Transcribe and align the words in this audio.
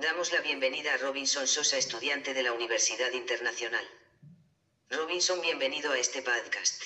Damos 0.00 0.32
la 0.32 0.40
bienvenida 0.40 0.94
a 0.94 0.96
Robinson 0.96 1.46
Sosa, 1.46 1.76
estudiante 1.76 2.32
de 2.32 2.42
la 2.42 2.54
Universidad 2.54 3.12
Internacional. 3.12 3.84
Robinson, 4.88 5.42
bienvenido 5.42 5.92
a 5.92 5.98
este 5.98 6.22
podcast. 6.22 6.84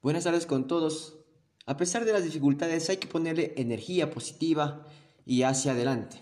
Buenas 0.00 0.24
tardes 0.24 0.46
con 0.46 0.66
todos. 0.66 1.18
A 1.66 1.76
pesar 1.76 2.06
de 2.06 2.14
las 2.14 2.24
dificultades 2.24 2.88
hay 2.88 2.96
que 2.96 3.06
ponerle 3.06 3.52
energía 3.58 4.10
positiva 4.10 4.86
y 5.26 5.42
hacia 5.42 5.72
adelante. 5.72 6.16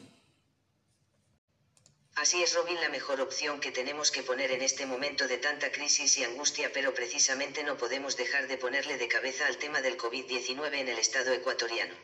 Así 2.17 2.43
es, 2.43 2.53
Robin, 2.55 2.81
la 2.81 2.89
mejor 2.89 3.21
opción 3.21 3.61
que 3.61 3.71
tenemos 3.71 4.11
que 4.11 4.25
poner 4.25 4.51
en 4.51 4.63
este 4.63 4.85
momento 4.85 5.29
de 5.29 5.39
tanta 5.39 5.71
crisis 5.71 6.19
y 6.19 6.25
angustia, 6.25 6.73
pero 6.75 6.93
precisamente 6.93 7.63
no 7.63 7.77
podemos 7.77 8.17
dejar 8.17 8.49
de 8.49 8.59
ponerle 8.59 8.99
de 8.99 9.07
cabeza 9.07 9.47
al 9.47 9.59
tema 9.59 9.81
del 9.81 9.97
COVID-19 9.97 10.75
en 10.75 10.89
el 10.89 10.99
estado 10.99 11.33
ecuatoriano. 11.33 11.95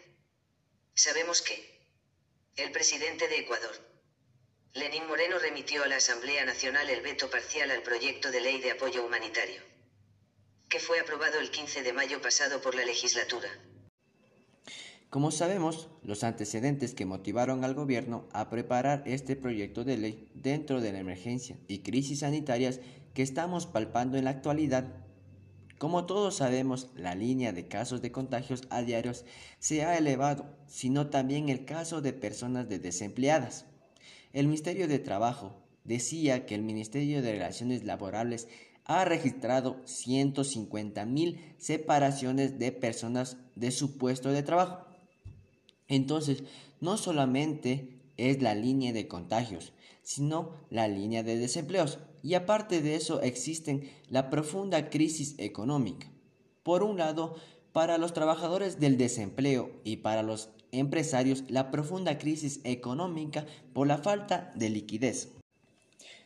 Sabemos 0.94 1.42
que 1.42 1.81
el 2.56 2.70
presidente 2.70 3.28
de 3.28 3.38
Ecuador, 3.38 3.70
Lenín 4.74 5.06
Moreno, 5.06 5.38
remitió 5.38 5.84
a 5.84 5.88
la 5.88 5.96
Asamblea 5.96 6.44
Nacional 6.44 6.88
el 6.90 7.00
veto 7.00 7.30
parcial 7.30 7.70
al 7.70 7.82
proyecto 7.82 8.30
de 8.30 8.40
ley 8.40 8.60
de 8.60 8.72
apoyo 8.72 9.04
humanitario, 9.06 9.60
que 10.68 10.78
fue 10.78 11.00
aprobado 11.00 11.38
el 11.40 11.50
15 11.50 11.82
de 11.82 11.92
mayo 11.92 12.20
pasado 12.20 12.60
por 12.60 12.74
la 12.74 12.84
legislatura. 12.84 13.48
Como 15.08 15.30
sabemos, 15.30 15.88
los 16.02 16.24
antecedentes 16.24 16.94
que 16.94 17.04
motivaron 17.04 17.64
al 17.64 17.74
gobierno 17.74 18.28
a 18.32 18.48
preparar 18.48 19.02
este 19.06 19.36
proyecto 19.36 19.84
de 19.84 19.98
ley 19.98 20.30
dentro 20.34 20.80
de 20.80 20.92
la 20.92 21.00
emergencia 21.00 21.58
y 21.68 21.82
crisis 21.82 22.20
sanitarias 22.20 22.80
que 23.14 23.22
estamos 23.22 23.66
palpando 23.66 24.16
en 24.16 24.24
la 24.24 24.30
actualidad 24.30 25.04
como 25.82 26.06
todos 26.06 26.36
sabemos, 26.36 26.90
la 26.94 27.16
línea 27.16 27.52
de 27.52 27.66
casos 27.66 28.00
de 28.02 28.12
contagios 28.12 28.62
a 28.70 28.82
diarios 28.82 29.24
se 29.58 29.84
ha 29.84 29.98
elevado, 29.98 30.46
sino 30.68 31.08
también 31.08 31.48
el 31.48 31.64
caso 31.64 32.00
de 32.00 32.12
personas 32.12 32.68
de 32.68 32.78
desempleadas. 32.78 33.66
El 34.32 34.46
Ministerio 34.46 34.86
de 34.86 35.00
Trabajo 35.00 35.56
decía 35.82 36.46
que 36.46 36.54
el 36.54 36.62
Ministerio 36.62 37.20
de 37.20 37.32
Relaciones 37.32 37.82
Laborables 37.82 38.46
ha 38.84 39.04
registrado 39.04 39.82
150 39.84 41.04
mil 41.04 41.40
separaciones 41.58 42.60
de 42.60 42.70
personas 42.70 43.36
de 43.56 43.72
su 43.72 43.98
puesto 43.98 44.30
de 44.30 44.44
trabajo. 44.44 44.86
Entonces, 45.88 46.44
no 46.80 46.96
solamente 46.96 48.04
es 48.18 48.40
la 48.40 48.54
línea 48.54 48.92
de 48.92 49.08
contagios, 49.08 49.72
sino 50.04 50.52
la 50.70 50.86
línea 50.86 51.24
de 51.24 51.38
desempleos. 51.38 51.98
Y 52.22 52.34
aparte 52.34 52.82
de 52.82 52.94
eso 52.94 53.20
existen 53.20 53.90
la 54.08 54.30
profunda 54.30 54.90
crisis 54.90 55.34
económica. 55.38 56.10
Por 56.62 56.82
un 56.82 56.98
lado, 56.98 57.34
para 57.72 57.98
los 57.98 58.12
trabajadores 58.12 58.78
del 58.78 58.96
desempleo 58.96 59.70
y 59.82 59.96
para 59.96 60.22
los 60.22 60.50
empresarios 60.70 61.44
la 61.48 61.70
profunda 61.70 62.18
crisis 62.18 62.60
económica 62.64 63.46
por 63.72 63.86
la 63.86 63.98
falta 63.98 64.52
de 64.54 64.70
liquidez. 64.70 65.32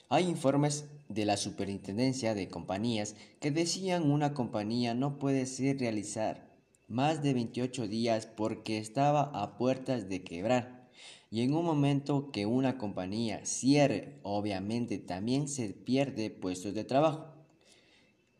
Hay 0.08 0.28
informes 0.28 0.84
de 1.08 1.24
la 1.24 1.36
Superintendencia 1.36 2.34
de 2.34 2.48
Compañías 2.48 3.16
que 3.40 3.50
decían 3.50 4.10
una 4.10 4.34
compañía 4.34 4.94
no 4.94 5.18
puede 5.18 5.46
realizar 5.74 6.46
más 6.88 7.22
de 7.22 7.34
28 7.34 7.88
días 7.88 8.26
porque 8.26 8.78
estaba 8.78 9.22
a 9.22 9.56
puertas 9.56 10.08
de 10.08 10.22
quebrar. 10.22 10.85
Y 11.30 11.42
en 11.42 11.54
un 11.54 11.64
momento 11.64 12.30
que 12.30 12.46
una 12.46 12.78
compañía 12.78 13.44
cierre, 13.44 14.18
obviamente 14.22 14.98
también 14.98 15.48
se 15.48 15.70
pierde 15.70 16.30
puestos 16.30 16.74
de 16.74 16.84
trabajo. 16.84 17.26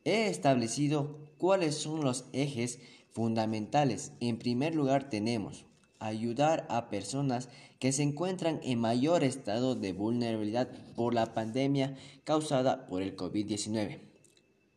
He 0.04 0.28
establecido 0.28 1.18
cuáles 1.38 1.74
son 1.74 2.04
los 2.04 2.26
ejes 2.32 2.78
fundamentales. 3.10 4.12
En 4.20 4.38
primer 4.38 4.74
lugar 4.74 5.10
tenemos 5.10 5.64
ayudar 5.98 6.66
a 6.68 6.88
personas 6.90 7.48
que 7.78 7.92
se 7.92 8.02
encuentran 8.02 8.60
en 8.62 8.80
mayor 8.80 9.24
estado 9.24 9.74
de 9.74 9.92
vulnerabilidad 9.92 10.68
por 10.94 11.14
la 11.14 11.34
pandemia 11.34 11.96
causada 12.24 12.86
por 12.86 13.02
el 13.02 13.16
COVID-19. 13.16 14.00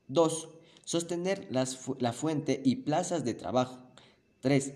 2. 0.07 0.49
Sostener 0.83 1.47
la 1.51 2.13
fuente 2.13 2.61
y 2.65 2.77
plazas 2.77 3.23
de 3.23 3.35
trabajo. 3.35 3.79
3 4.41 4.73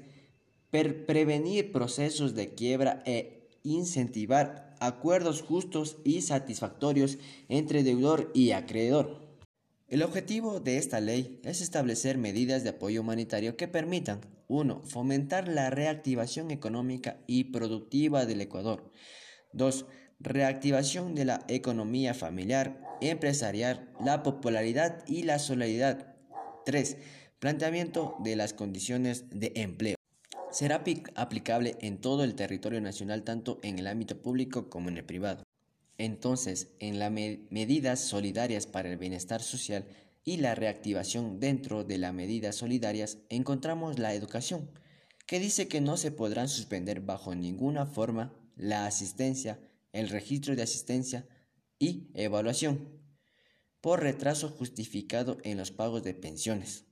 prevenir 0.73 1.71
procesos 1.71 2.33
de 2.33 2.55
quiebra 2.55 3.03
e 3.05 3.47
incentivar 3.61 4.75
acuerdos 4.79 5.43
justos 5.43 5.97
y 6.03 6.21
satisfactorios 6.21 7.19
entre 7.47 7.83
deudor 7.83 8.31
y 8.33 8.51
acreedor. 8.51 9.21
El 9.87 10.01
objetivo 10.01 10.59
de 10.59 10.77
esta 10.77 10.99
ley 10.99 11.39
es 11.43 11.61
establecer 11.61 12.17
medidas 12.17 12.63
de 12.63 12.71
apoyo 12.71 13.01
humanitario 13.01 13.55
que 13.55 13.67
permitan 13.67 14.21
1. 14.47 14.81
Fomentar 14.83 15.47
la 15.47 15.69
reactivación 15.69 16.49
económica 16.49 17.17
y 17.27 17.45
productiva 17.45 18.25
del 18.25 18.41
Ecuador. 18.41 18.91
2. 19.53 19.85
Reactivación 20.19 21.13
de 21.13 21.25
la 21.25 21.45
economía 21.47 22.15
familiar, 22.15 22.97
empresarial, 22.99 23.93
la 24.03 24.23
popularidad 24.23 25.03
y 25.05 25.21
la 25.21 25.37
solidaridad. 25.37 26.15
3. 26.65 26.97
Planteamiento 27.37 28.15
de 28.23 28.35
las 28.35 28.53
condiciones 28.53 29.29
de 29.29 29.51
empleo 29.55 29.97
será 30.53 30.83
aplicable 31.15 31.77
en 31.81 31.97
todo 31.97 32.23
el 32.23 32.35
territorio 32.35 32.79
nacional, 32.79 33.23
tanto 33.23 33.59
en 33.63 33.79
el 33.79 33.87
ámbito 33.87 34.21
público 34.21 34.69
como 34.69 34.89
en 34.89 34.97
el 34.97 35.03
privado. 35.03 35.43
Entonces, 35.97 36.69
en 36.79 36.99
las 36.99 37.11
medidas 37.11 37.99
solidarias 37.99 38.67
para 38.67 38.91
el 38.91 38.97
bienestar 38.97 39.41
social 39.41 39.85
y 40.23 40.37
la 40.37 40.55
reactivación 40.55 41.39
dentro 41.39 41.83
de 41.83 41.97
las 41.97 42.13
medidas 42.13 42.55
solidarias 42.55 43.17
encontramos 43.29 43.97
la 43.97 44.13
educación, 44.13 44.69
que 45.25 45.39
dice 45.39 45.67
que 45.67 45.81
no 45.81 45.97
se 45.97 46.11
podrán 46.11 46.49
suspender 46.49 47.01
bajo 47.01 47.33
ninguna 47.33 47.85
forma 47.85 48.33
la 48.55 48.85
asistencia, 48.85 49.59
el 49.91 50.09
registro 50.09 50.55
de 50.55 50.61
asistencia 50.61 51.27
y 51.79 52.07
evaluación 52.13 53.01
por 53.81 54.01
retraso 54.01 54.49
justificado 54.49 55.37
en 55.43 55.57
los 55.57 55.71
pagos 55.71 56.03
de 56.03 56.13
pensiones 56.13 56.85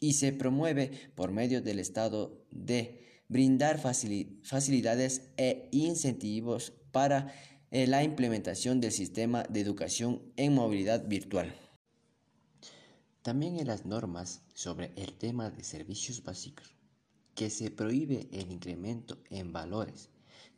y 0.00 0.14
se 0.14 0.32
promueve 0.32 1.10
por 1.14 1.32
medio 1.32 1.60
del 1.62 1.78
Estado 1.78 2.44
de 2.50 3.04
brindar 3.28 3.78
facilidades 3.78 5.30
e 5.36 5.68
incentivos 5.72 6.72
para 6.92 7.34
eh, 7.70 7.86
la 7.86 8.02
implementación 8.02 8.80
del 8.80 8.92
sistema 8.92 9.42
de 9.44 9.60
educación 9.60 10.22
en 10.36 10.54
movilidad 10.54 11.06
virtual. 11.06 11.54
También 13.22 13.58
en 13.58 13.66
las 13.66 13.84
normas 13.84 14.42
sobre 14.54 14.92
el 14.96 15.12
tema 15.18 15.50
de 15.50 15.62
servicios 15.62 16.22
básicos, 16.22 16.74
que 17.34 17.50
se 17.50 17.70
prohíbe 17.70 18.28
el 18.32 18.50
incremento 18.50 19.18
en 19.28 19.52
valores, 19.52 20.08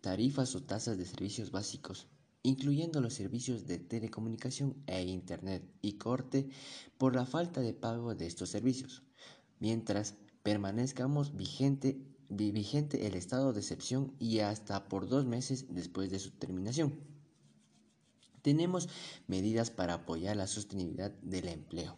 tarifas 0.00 0.54
o 0.54 0.62
tasas 0.62 0.96
de 0.96 1.04
servicios 1.04 1.50
básicos, 1.50 2.06
incluyendo 2.42 3.00
los 3.00 3.14
servicios 3.14 3.66
de 3.66 3.78
telecomunicación 3.78 4.76
e 4.86 5.02
Internet 5.02 5.64
y 5.82 5.94
corte 5.94 6.48
por 6.96 7.16
la 7.16 7.26
falta 7.26 7.60
de 7.60 7.74
pago 7.74 8.14
de 8.14 8.26
estos 8.26 8.50
servicios 8.50 9.02
mientras 9.60 10.14
permanezcamos 10.42 11.36
vigente, 11.36 12.02
vigente 12.28 13.06
el 13.06 13.14
estado 13.14 13.52
de 13.52 13.60
excepción 13.60 14.14
y 14.18 14.40
hasta 14.40 14.88
por 14.88 15.08
dos 15.08 15.26
meses 15.26 15.66
después 15.70 16.10
de 16.10 16.18
su 16.18 16.32
terminación. 16.32 16.98
Tenemos 18.42 18.88
medidas 19.28 19.70
para 19.70 19.94
apoyar 19.94 20.36
la 20.36 20.46
sostenibilidad 20.46 21.12
del 21.22 21.48
empleo, 21.48 21.96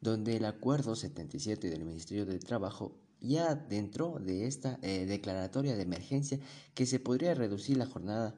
donde 0.00 0.36
el 0.36 0.44
Acuerdo 0.44 0.94
77 0.94 1.70
del 1.70 1.84
Ministerio 1.84 2.26
de 2.26 2.38
Trabajo 2.38 2.94
ya 3.20 3.54
dentro 3.54 4.18
de 4.18 4.46
esta 4.46 4.78
eh, 4.82 5.06
declaratoria 5.06 5.76
de 5.76 5.82
emergencia 5.82 6.38
que 6.74 6.86
se 6.86 7.00
podría 7.00 7.34
reducir 7.34 7.76
la 7.76 7.86
jornada 7.86 8.34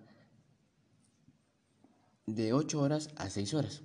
de 2.26 2.52
8 2.52 2.80
horas 2.80 3.10
a 3.16 3.28
6 3.30 3.54
horas. 3.54 3.82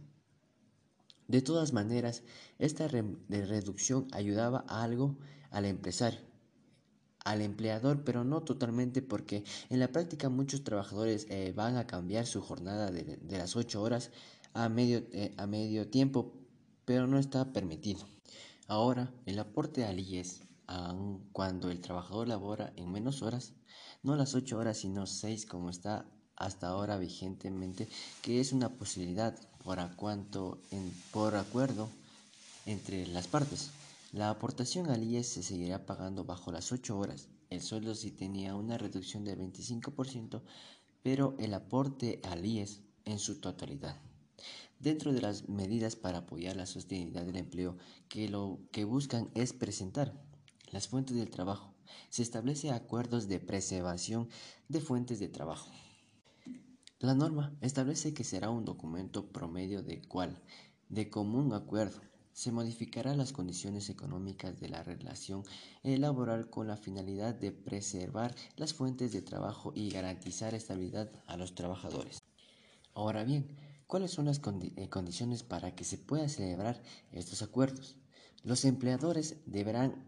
De 1.28 1.42
todas 1.42 1.74
maneras, 1.74 2.24
esta 2.58 2.88
reducción 2.88 4.08
ayudaba 4.12 4.64
algo 4.68 5.18
al 5.52 5.66
empresario, 5.66 6.22
al 7.26 7.42
empleador, 7.42 8.06
pero 8.06 8.24
no 8.24 8.42
totalmente 8.44 9.02
porque 9.02 9.44
en 9.70 9.80
la 9.80 9.92
práctica 9.92 10.30
muchos 10.30 10.64
trabajadores 10.64 11.28
eh, 11.30 11.52
van 11.54 11.76
a 11.76 11.86
cambiar 11.86 12.26
su 12.26 12.42
jornada 12.42 12.92
de, 12.92 13.20
las 13.38 13.58
8 13.58 13.82
horas 13.82 14.12
a 14.54 14.70
medio, 14.70 15.04
eh, 15.12 15.34
a 15.38 15.48
medio 15.48 15.90
tiempo, 15.90 16.34
pero 16.86 17.08
no 17.08 17.20
está 17.20 17.52
permitido. 17.52 18.08
Ahora, 18.68 19.14
el 19.26 19.40
aporte 19.40 19.84
al 19.84 20.00
IES, 20.00 20.44
aun 20.66 21.28
cuando 21.34 21.70
el 21.72 21.82
trabajador 21.82 22.30
labora 22.30 22.72
en 22.78 22.90
menos 22.92 23.22
horas, 23.22 23.54
no 24.02 24.16
las 24.16 24.34
8 24.34 24.58
horas 24.58 24.78
sino 24.78 25.06
6 25.06 25.46
como 25.46 25.70
está 25.70 26.06
hasta 26.38 26.68
ahora 26.68 26.98
vigentemente, 26.98 27.90
que 28.22 28.40
es 28.40 28.54
una 28.54 28.70
posibilidad 28.70 29.36
por, 29.68 29.96
cuanto 29.98 30.62
en, 30.72 30.94
por 31.12 31.36
acuerdo 31.36 31.90
entre 32.66 33.06
las 33.06 33.28
partes. 33.28 33.72
La 34.14 34.30
aportación 34.30 34.90
al 34.90 35.04
IES 35.04 35.28
se 35.28 35.44
seguirá 35.44 35.86
pagando 35.86 36.24
bajo 36.24 36.54
las 36.54 36.72
8 36.72 36.98
horas. 36.98 37.28
El 37.50 37.62
sueldo 37.62 37.94
sí 37.94 38.12
tenía 38.12 38.56
una 38.56 38.78
reducción 38.78 39.26
del 39.26 39.38
25%, 39.40 40.42
pero 41.04 41.36
el 41.38 41.54
aporte 41.54 42.22
al 42.24 42.46
IES 42.46 42.80
en 43.04 43.20
su 43.20 43.42
totalidad. 43.42 43.98
Dentro 44.80 45.12
de 45.12 45.20
las 45.20 45.50
medidas 45.50 45.98
para 45.98 46.20
apoyar 46.20 46.56
la 46.56 46.66
sostenibilidad 46.66 47.26
del 47.26 47.36
empleo, 47.36 47.76
que 48.08 48.30
lo 48.30 48.60
que 48.72 48.86
buscan 48.86 49.30
es 49.36 49.52
presentar 49.52 50.14
las 50.72 50.88
fuentes 50.88 51.18
del 51.18 51.30
trabajo. 51.30 51.74
Se 52.10 52.24
establece 52.24 52.72
acuerdos 52.72 53.28
de 53.28 53.42
preservación 53.42 54.30
de 54.70 54.80
fuentes 54.80 55.20
de 55.20 55.28
trabajo 55.28 55.70
La 57.00 57.14
norma 57.14 57.56
establece 57.62 58.16
que 58.16 58.24
será 58.24 58.50
un 58.50 58.66
documento 58.66 59.28
promedio 59.32 59.84
de 59.84 60.02
cual, 60.02 60.42
de 60.90 61.12
común 61.12 61.54
acuerdo, 61.54 62.02
se 62.34 62.52
modificarán 62.52 63.20
las 63.20 63.34
condiciones 63.34 63.92
económicas 63.92 64.60
de 64.60 64.70
la 64.70 64.82
relación 64.82 65.44
laboral 65.84 66.50
con 66.50 66.66
la 66.66 66.76
finalidad 66.76 67.36
de 67.36 67.52
preservar 67.52 68.34
las 68.56 68.74
fuentes 68.74 69.12
de 69.12 69.22
trabajo 69.22 69.74
y 69.76 69.92
garantizar 69.92 70.56
estabilidad 70.56 71.12
a 71.28 71.38
los 71.38 71.54
trabajadores. 71.54 72.18
Ahora 72.96 73.24
bien, 73.24 73.56
¿cuáles 73.86 74.10
son 74.10 74.26
las 74.26 74.42
eh, 74.76 74.90
condiciones 74.90 75.44
para 75.44 75.76
que 75.76 75.84
se 75.84 76.00
puedan 76.00 76.30
celebrar 76.30 76.82
estos 77.12 77.44
acuerdos? 77.44 77.96
Los 78.44 78.66
empleadores 78.66 79.38
deberán 79.46 80.04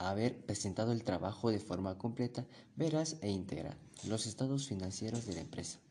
haber 0.00 0.44
presentado 0.44 0.90
el 0.90 1.04
trabajo 1.04 1.52
de 1.52 1.60
forma 1.60 1.98
completa, 1.98 2.48
veraz 2.74 3.16
e 3.20 3.30
íntegra, 3.30 3.78
los 4.08 4.26
estados 4.26 4.66
financieros 4.66 5.24
de 5.24 5.34
la 5.34 5.42
empresa 5.42 5.85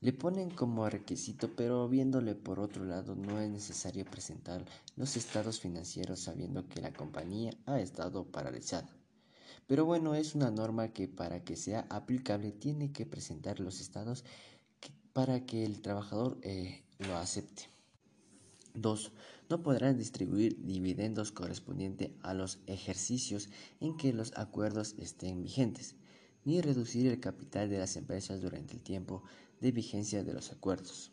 le 0.00 0.12
ponen 0.12 0.50
como 0.50 0.88
requisito, 0.88 1.50
pero 1.56 1.88
viéndole 1.88 2.34
por 2.34 2.60
otro 2.60 2.84
lado 2.84 3.14
no 3.14 3.40
es 3.40 3.50
necesario 3.50 4.04
presentar 4.04 4.64
los 4.96 5.16
estados 5.16 5.60
financieros 5.60 6.20
sabiendo 6.20 6.68
que 6.68 6.80
la 6.80 6.92
compañía 6.92 7.52
ha 7.66 7.80
estado 7.80 8.24
paralizada. 8.24 8.88
Pero 9.66 9.84
bueno, 9.84 10.14
es 10.14 10.34
una 10.34 10.50
norma 10.50 10.92
que 10.92 11.08
para 11.08 11.42
que 11.42 11.56
sea 11.56 11.86
aplicable 11.90 12.52
tiene 12.52 12.92
que 12.92 13.06
presentar 13.06 13.58
los 13.58 13.80
estados 13.80 14.24
para 15.12 15.44
que 15.46 15.64
el 15.64 15.80
trabajador 15.80 16.38
eh, 16.42 16.84
lo 16.98 17.16
acepte. 17.16 17.64
2. 18.74 19.12
No 19.48 19.62
podrán 19.62 19.96
distribuir 19.96 20.62
dividendos 20.64 21.32
correspondientes 21.32 22.10
a 22.22 22.34
los 22.34 22.58
ejercicios 22.66 23.48
en 23.80 23.96
que 23.96 24.12
los 24.12 24.36
acuerdos 24.36 24.94
estén 24.98 25.42
vigentes, 25.42 25.95
ni 26.46 26.62
reducir 26.62 27.06
el 27.08 27.20
capital 27.20 27.68
de 27.68 27.78
las 27.78 27.96
empresas 27.96 28.40
durante 28.40 28.72
el 28.72 28.82
tiempo 28.82 29.22
de 29.60 29.72
vigencia 29.72 30.24
de 30.24 30.32
los 30.32 30.52
acuerdos. 30.52 31.12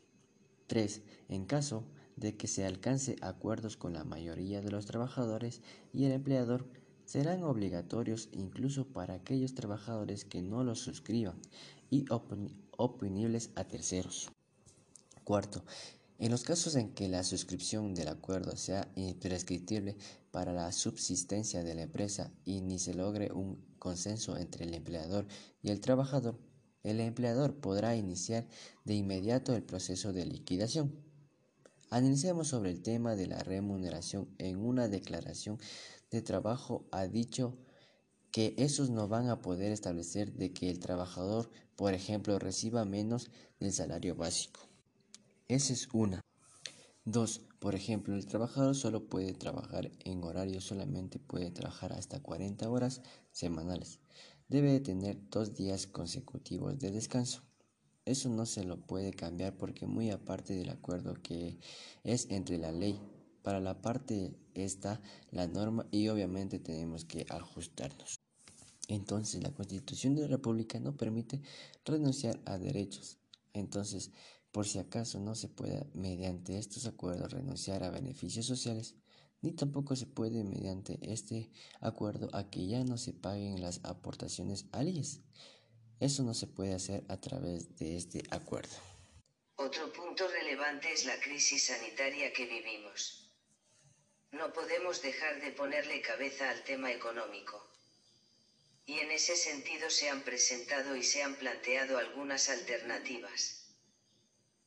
3. 0.67 1.01
En 1.27 1.45
caso 1.45 1.83
de 2.15 2.37
que 2.37 2.47
se 2.47 2.65
alcance 2.65 3.15
acuerdos 3.21 3.75
con 3.75 3.93
la 3.93 4.03
mayoría 4.03 4.61
de 4.61 4.71
los 4.71 4.85
trabajadores 4.85 5.61
y 5.91 6.05
el 6.05 6.11
empleador, 6.11 6.67
serán 7.05 7.43
obligatorios 7.43 8.29
incluso 8.31 8.87
para 8.87 9.15
aquellos 9.15 9.55
trabajadores 9.55 10.23
que 10.23 10.41
no 10.41 10.63
los 10.63 10.79
suscriban 10.79 11.35
y 11.89 12.05
oponibles 12.77 13.49
a 13.55 13.65
terceros. 13.65 14.31
Cuarto, 15.23 15.65
en 16.19 16.31
los 16.31 16.43
casos 16.43 16.75
en 16.75 16.93
que 16.93 17.09
la 17.09 17.23
suscripción 17.23 17.95
del 17.95 18.07
acuerdo 18.07 18.55
sea 18.55 18.87
imprescriptible 18.95 19.97
para 20.31 20.53
la 20.53 20.71
subsistencia 20.71 21.63
de 21.63 21.75
la 21.75 21.81
empresa 21.81 22.31
y 22.45 22.61
ni 22.61 22.79
se 22.79 22.93
logre 22.93 23.31
un 23.33 23.72
consenso 23.83 24.37
entre 24.37 24.63
el 24.63 24.73
empleador 24.73 25.27
y 25.61 25.69
el 25.69 25.81
trabajador, 25.81 26.39
el 26.83 27.01
empleador 27.01 27.59
podrá 27.59 27.97
iniciar 27.97 28.47
de 28.85 28.95
inmediato 28.95 29.53
el 29.53 29.63
proceso 29.63 30.13
de 30.13 30.25
liquidación. 30.25 30.95
Analicemos 31.89 32.47
sobre 32.47 32.71
el 32.71 32.81
tema 32.81 33.17
de 33.17 33.27
la 33.27 33.43
remuneración. 33.43 34.29
En 34.37 34.57
una 34.57 34.87
declaración 34.87 35.59
de 36.11 36.21
trabajo 36.21 36.87
ha 36.91 37.07
dicho 37.07 37.57
que 38.31 38.55
esos 38.57 38.89
no 38.89 39.09
van 39.09 39.27
a 39.27 39.41
poder 39.41 39.73
establecer 39.73 40.31
de 40.33 40.53
que 40.53 40.69
el 40.69 40.79
trabajador, 40.79 41.51
por 41.75 41.93
ejemplo, 41.93 42.39
reciba 42.39 42.85
menos 42.85 43.31
del 43.59 43.73
salario 43.73 44.15
básico. 44.15 44.61
Esa 45.49 45.73
es 45.73 45.89
una. 45.91 46.21
Dos, 47.05 47.41
por 47.59 47.75
ejemplo, 47.75 48.15
el 48.15 48.25
trabajador 48.25 48.75
solo 48.75 49.09
puede 49.09 49.33
trabajar 49.33 49.91
en 50.05 50.23
horario, 50.23 50.61
solamente 50.61 51.19
puede 51.19 51.51
trabajar 51.51 51.93
hasta 51.93 52.21
40 52.21 52.69
horas 52.69 53.01
semanales 53.31 53.99
debe 54.53 54.79
tener 54.79 55.17
dos 55.31 55.55
días 55.55 55.87
consecutivos 55.87 56.77
de 56.77 56.91
descanso. 56.91 57.41
Eso 58.05 58.29
no 58.29 58.45
se 58.45 58.63
lo 58.63 58.85
puede 58.85 59.11
cambiar 59.11 59.57
porque 59.57 59.87
muy 59.87 60.11
aparte 60.11 60.53
del 60.53 60.69
acuerdo 60.69 61.15
que 61.15 61.57
es 62.03 62.27
entre 62.29 62.59
la 62.59 62.71
ley, 62.71 63.01
para 63.41 63.59
la 63.59 63.81
parte 63.81 64.35
está 64.53 65.01
la 65.31 65.47
norma 65.47 65.87
y 65.89 66.07
obviamente 66.09 66.59
tenemos 66.59 67.03
que 67.03 67.25
ajustarnos. 67.29 68.19
Entonces 68.89 69.41
la 69.41 69.51
constitución 69.51 70.13
de 70.13 70.21
la 70.21 70.27
república 70.27 70.79
no 70.79 70.97
permite 70.97 71.41
renunciar 71.83 72.39
a 72.45 72.59
derechos. 72.59 73.17
Entonces, 73.53 74.11
por 74.53 74.67
si 74.67 74.77
acaso 74.77 75.19
no 75.19 75.33
se 75.33 75.47
pueda 75.47 75.83
mediante 75.95 76.59
estos 76.59 76.85
acuerdos 76.85 77.33
renunciar 77.33 77.83
a 77.83 77.89
beneficios 77.89 78.45
sociales, 78.45 78.95
ni 79.41 79.51
tampoco 79.51 79.95
se 79.95 80.05
puede 80.05 80.43
mediante 80.43 80.99
este 81.01 81.49
acuerdo 81.81 82.29
a 82.33 82.49
que 82.51 82.67
ya 82.67 82.83
no 82.83 82.99
se 82.99 83.13
paguen 83.13 83.61
las 83.61 83.81
aportaciones 83.83 84.67
al 84.71 84.89
IES. 84.89 85.21
Eso 85.99 86.21
no 86.21 86.35
se 86.35 86.45
puede 86.45 86.75
hacer 86.75 87.03
a 87.09 87.19
través 87.19 87.75
de 87.77 87.97
este 87.97 88.21
acuerdo. 88.29 88.75
Otro 89.55 89.91
punto 89.91 90.27
relevante 90.27 90.93
es 90.93 91.05
la 91.05 91.19
crisis 91.19 91.65
sanitaria 91.65 92.31
que 92.31 92.45
vivimos. 92.45 93.31
No 94.31 94.53
podemos 94.53 95.01
dejar 95.01 95.41
de 95.41 95.51
ponerle 95.51 96.01
cabeza 96.01 96.51
al 96.51 96.63
tema 96.63 96.91
económico. 96.91 97.59
Y 98.85 98.99
en 98.99 99.09
ese 99.09 99.35
sentido 99.35 99.89
se 99.89 100.09
han 100.09 100.21
presentado 100.21 100.95
y 100.95 101.03
se 101.03 101.23
han 101.23 101.35
planteado 101.37 101.97
algunas 101.97 102.49
alternativas. 102.49 103.62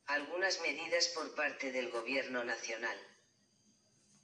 Algunas 0.07 0.61
medidas 0.61 1.09
por 1.13 1.35
parte 1.35 1.73
del 1.73 1.91
Gobierno 1.91 2.41
Nacional. 2.45 2.95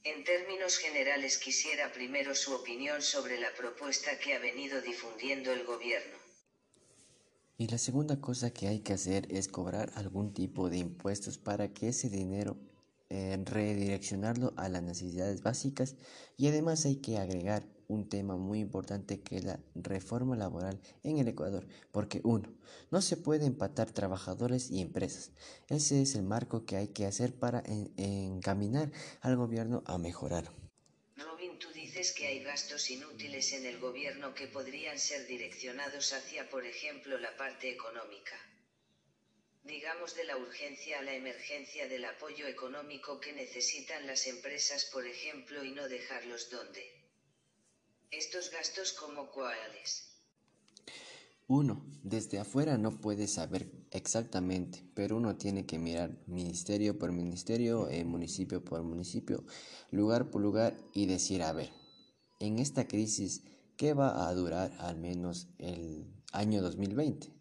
En 0.05 0.23
términos 0.23 0.77
generales 0.77 1.37
quisiera 1.37 1.91
primero 1.91 2.33
su 2.35 2.53
opinión 2.53 3.01
sobre 3.01 3.37
la 3.37 3.53
propuesta 3.53 4.17
que 4.17 4.33
ha 4.33 4.39
venido 4.39 4.79
difundiendo 4.81 5.51
el 5.51 5.65
gobierno. 5.65 6.17
Y 7.57 7.67
la 7.67 7.77
segunda 7.77 8.21
cosa 8.21 8.53
que 8.53 8.69
hay 8.69 8.79
que 8.79 8.93
hacer 8.93 9.27
es 9.29 9.49
cobrar 9.49 9.91
algún 9.95 10.33
tipo 10.33 10.69
de 10.69 10.77
impuestos 10.77 11.37
para 11.37 11.73
que 11.73 11.89
ese 11.89 12.09
dinero 12.09 12.55
eh, 13.09 13.37
redireccionarlo 13.43 14.53
a 14.55 14.69
las 14.69 14.83
necesidades 14.83 15.43
básicas 15.43 15.97
y 16.37 16.47
además 16.47 16.85
hay 16.85 16.95
que 17.01 17.17
agregar 17.17 17.67
un 17.93 18.09
tema 18.09 18.35
muy 18.35 18.59
importante 18.59 19.21
que 19.21 19.37
es 19.37 19.43
la 19.43 19.59
reforma 19.75 20.35
laboral 20.35 20.81
en 21.03 21.19
el 21.19 21.27
Ecuador, 21.27 21.67
porque 21.91 22.21
uno, 22.23 22.49
no 22.91 23.01
se 23.01 23.17
puede 23.17 23.45
empatar 23.45 23.91
trabajadores 23.91 24.71
y 24.71 24.81
empresas. 24.81 25.31
Ese 25.69 26.01
es 26.01 26.15
el 26.15 26.23
marco 26.23 26.65
que 26.65 26.77
hay 26.77 26.87
que 26.89 27.05
hacer 27.05 27.33
para 27.33 27.63
encaminar 27.97 28.91
al 29.21 29.35
gobierno 29.35 29.83
a 29.85 29.97
mejorar. 29.97 30.51
Robin, 31.15 31.57
tú 31.59 31.69
dices 31.71 32.11
que 32.11 32.27
hay 32.27 32.43
gastos 32.43 32.89
inútiles 32.89 33.53
en 33.53 33.65
el 33.65 33.79
gobierno 33.79 34.33
que 34.33 34.47
podrían 34.47 34.99
ser 34.99 35.27
direccionados 35.27 36.13
hacia, 36.13 36.49
por 36.49 36.65
ejemplo, 36.65 37.17
la 37.19 37.35
parte 37.37 37.71
económica. 37.71 38.35
Digamos 39.63 40.15
de 40.15 40.25
la 40.25 40.35
urgencia 40.35 40.99
a 40.99 41.03
la 41.03 41.13
emergencia 41.13 41.87
del 41.87 42.03
apoyo 42.03 42.47
económico 42.47 43.19
que 43.21 43.31
necesitan 43.31 44.05
las 44.05 44.27
empresas, 44.27 44.89
por 44.91 45.07
ejemplo, 45.07 45.63
y 45.63 45.71
no 45.71 45.87
dejarlos 45.87 46.49
donde. 46.49 47.02
¿Estos 48.15 48.51
gastos 48.51 48.93
como 48.93 49.31
cuáles? 49.31 50.13
Uno, 51.47 51.83
desde 52.03 52.37
afuera 52.37 52.77
no 52.77 53.01
puede 53.01 53.27
saber 53.27 53.71
exactamente, 53.89 54.83
pero 54.93 55.17
uno 55.17 55.35
tiene 55.35 55.65
que 55.65 55.79
mirar 55.79 56.15
ministerio 56.27 56.99
por 56.99 57.11
ministerio, 57.11 57.89
eh, 57.89 58.05
municipio 58.05 58.63
por 58.63 58.83
municipio, 58.83 59.43
lugar 59.89 60.29
por 60.29 60.43
lugar 60.43 60.77
y 60.93 61.07
decir, 61.07 61.41
a 61.41 61.53
ver, 61.53 61.71
en 62.39 62.59
esta 62.59 62.87
crisis, 62.87 63.41
¿qué 63.77 63.95
va 63.95 64.27
a 64.27 64.33
durar 64.35 64.71
al 64.79 64.97
menos 64.97 65.47
el 65.57 66.05
año 66.33 66.61
2020? 66.61 67.33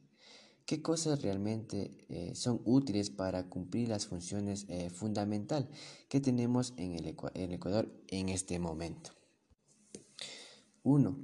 ¿Qué 0.64 0.80
cosas 0.80 1.20
realmente 1.20 2.06
eh, 2.08 2.34
son 2.34 2.62
útiles 2.64 3.10
para 3.10 3.50
cumplir 3.50 3.90
las 3.90 4.06
funciones 4.06 4.64
eh, 4.70 4.88
fundamentales 4.88 5.68
que 6.08 6.20
tenemos 6.20 6.72
en 6.78 6.94
el 6.94 7.52
Ecuador 7.52 7.92
en 8.08 8.30
este 8.30 8.58
momento? 8.58 9.12
Uno, 10.84 11.16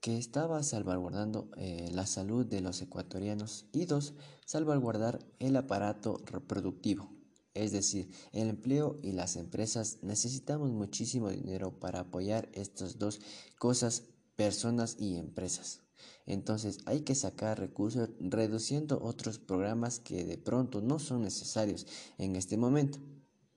que 0.00 0.16
estaba 0.16 0.62
salvaguardando 0.62 1.50
eh, 1.56 1.90
la 1.92 2.06
salud 2.06 2.46
de 2.46 2.60
los 2.60 2.80
ecuatorianos 2.80 3.66
y 3.72 3.86
dos, 3.86 4.14
salvaguardar 4.44 5.18
el 5.40 5.56
aparato 5.56 6.22
reproductivo. 6.26 7.10
Es 7.54 7.72
decir, 7.72 8.08
el 8.32 8.48
empleo 8.48 9.00
y 9.02 9.12
las 9.12 9.34
empresas 9.34 9.98
necesitamos 10.02 10.70
muchísimo 10.70 11.30
dinero 11.30 11.80
para 11.80 12.00
apoyar 12.00 12.48
estas 12.52 12.98
dos 12.98 13.20
cosas, 13.58 14.04
personas 14.36 14.96
y 15.00 15.16
empresas. 15.16 15.80
Entonces 16.26 16.78
hay 16.84 17.00
que 17.00 17.14
sacar 17.14 17.58
recursos 17.58 18.10
reduciendo 18.20 19.02
otros 19.02 19.38
programas 19.38 19.98
que 19.98 20.24
de 20.24 20.38
pronto 20.38 20.80
no 20.80 20.98
son 21.00 21.22
necesarios 21.22 21.86
en 22.18 22.36
este 22.36 22.56
momento. 22.56 22.98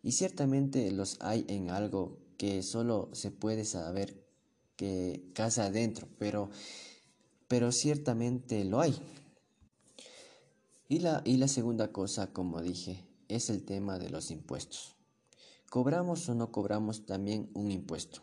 Y 0.01 0.13
ciertamente 0.13 0.89
los 0.91 1.17
hay 1.19 1.45
en 1.49 1.69
algo 1.69 2.17
que 2.37 2.63
solo 2.63 3.09
se 3.11 3.31
puede 3.31 3.65
saber 3.65 4.28
que 4.79 5.29
casa 5.33 5.65
adentro, 5.65 6.07
pero, 6.17 6.49
pero 7.49 7.73
ciertamente 7.73 8.63
lo 8.63 8.79
hay. 8.79 8.97
Y 10.87 10.99
la, 10.99 11.21
y 11.25 11.35
la 11.35 11.49
segunda 11.49 11.91
cosa, 11.91 12.31
como 12.31 12.61
dije, 12.61 13.05
es 13.27 13.49
el 13.49 13.65
tema 13.65 13.99
de 13.99 14.09
los 14.09 14.31
impuestos. 14.31 14.95
¿Cobramos 15.69 16.29
o 16.29 16.33
no 16.33 16.53
cobramos 16.53 17.05
también 17.05 17.49
un 17.53 17.71
impuesto? 17.71 18.21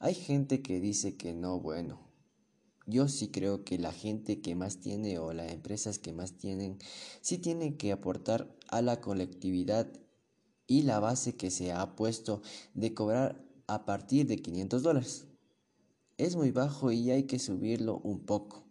Hay 0.00 0.14
gente 0.14 0.60
que 0.60 0.80
dice 0.80 1.16
que 1.16 1.34
no, 1.34 1.60
bueno, 1.60 2.00
yo 2.86 3.06
sí 3.06 3.28
creo 3.28 3.62
que 3.62 3.78
la 3.78 3.92
gente 3.92 4.40
que 4.40 4.56
más 4.56 4.80
tiene 4.80 5.20
o 5.20 5.32
las 5.32 5.52
empresas 5.52 6.00
que 6.00 6.12
más 6.12 6.32
tienen 6.32 6.78
sí 7.20 7.38
tienen 7.38 7.76
que 7.76 7.92
aportar 7.92 8.52
a 8.66 8.82
la 8.82 9.00
colectividad 9.00 9.88
y 10.66 10.82
la 10.82 10.98
base 10.98 11.36
que 11.36 11.52
se 11.52 11.70
ha 11.70 11.94
puesto 11.94 12.42
de 12.74 12.92
cobrar 12.92 13.40
a 13.68 13.84
partir 13.84 14.26
de 14.26 14.42
500 14.42 14.82
dólares. 14.82 15.29
Es 16.20 16.36
muy 16.36 16.50
bajo 16.50 16.92
y 16.92 17.10
hay 17.10 17.22
que 17.22 17.38
subirlo 17.38 17.98
un 18.04 18.26
poco. 18.26 18.66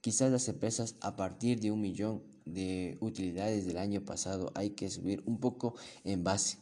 Quizás 0.00 0.30
las 0.30 0.48
empresas 0.48 0.94
a 1.00 1.16
partir 1.16 1.58
de 1.58 1.72
un 1.72 1.80
millón 1.80 2.22
de 2.44 2.96
utilidades 3.00 3.66
del 3.66 3.78
año 3.78 4.04
pasado 4.04 4.52
hay 4.54 4.70
que 4.70 4.88
subir 4.88 5.20
un 5.26 5.40
poco 5.40 5.74
en 6.04 6.22
base. 6.22 6.58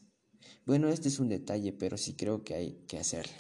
Bueno, 0.65 0.89
este 0.89 1.09
es 1.09 1.21
un 1.21 1.29
detalle, 1.29 1.75
pero 1.75 1.99
sí 1.99 2.15
creo 2.15 2.43
que 2.43 2.55
hay 2.55 2.73
que 2.89 2.97
hacerlo. 2.97 3.35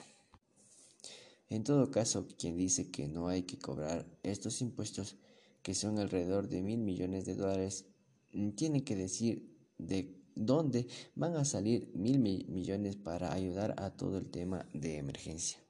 En 1.48 1.64
todo 1.64 1.90
caso, 1.90 2.28
quien 2.38 2.58
dice 2.58 2.90
que 2.90 3.08
no 3.08 3.28
hay 3.28 3.44
que 3.44 3.58
cobrar 3.58 4.06
estos 4.22 4.60
impuestos, 4.60 5.16
que 5.62 5.74
son 5.74 5.98
alrededor 5.98 6.50
de 6.50 6.60
mil 6.60 6.80
millones 6.80 7.24
de 7.24 7.34
dólares, 7.34 7.86
mm, 8.34 8.50
tiene 8.50 8.84
que 8.84 8.94
decir 8.94 9.56
de 9.78 10.20
dónde 10.34 10.86
van 11.14 11.34
a 11.36 11.46
salir 11.46 11.90
mil 11.94 12.18
millones 12.18 12.96
para 12.96 13.32
ayudar 13.32 13.74
a 13.78 13.96
todo 13.96 14.18
el 14.18 14.28
tema 14.28 14.68
de 14.74 14.98
emergencia. 14.98 15.69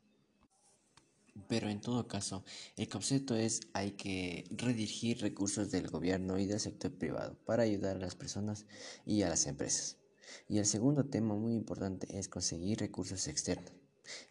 Pero 1.48 1.68
en 1.68 1.80
todo 1.80 2.06
caso, 2.06 2.44
el 2.76 2.88
concepto 2.88 3.34
es 3.34 3.60
hay 3.72 3.92
que 3.92 4.44
redirigir 4.50 5.20
recursos 5.20 5.70
del 5.70 5.88
gobierno 5.88 6.38
y 6.38 6.46
del 6.46 6.60
sector 6.60 6.92
privado 6.92 7.36
para 7.44 7.62
ayudar 7.62 7.96
a 7.96 8.00
las 8.00 8.14
personas 8.14 8.66
y 9.04 9.22
a 9.22 9.28
las 9.28 9.46
empresas. 9.46 9.98
Y 10.48 10.58
el 10.58 10.66
segundo 10.66 11.06
tema 11.06 11.34
muy 11.34 11.54
importante 11.54 12.18
es 12.18 12.28
conseguir 12.28 12.78
recursos 12.78 13.26
externos. 13.28 13.72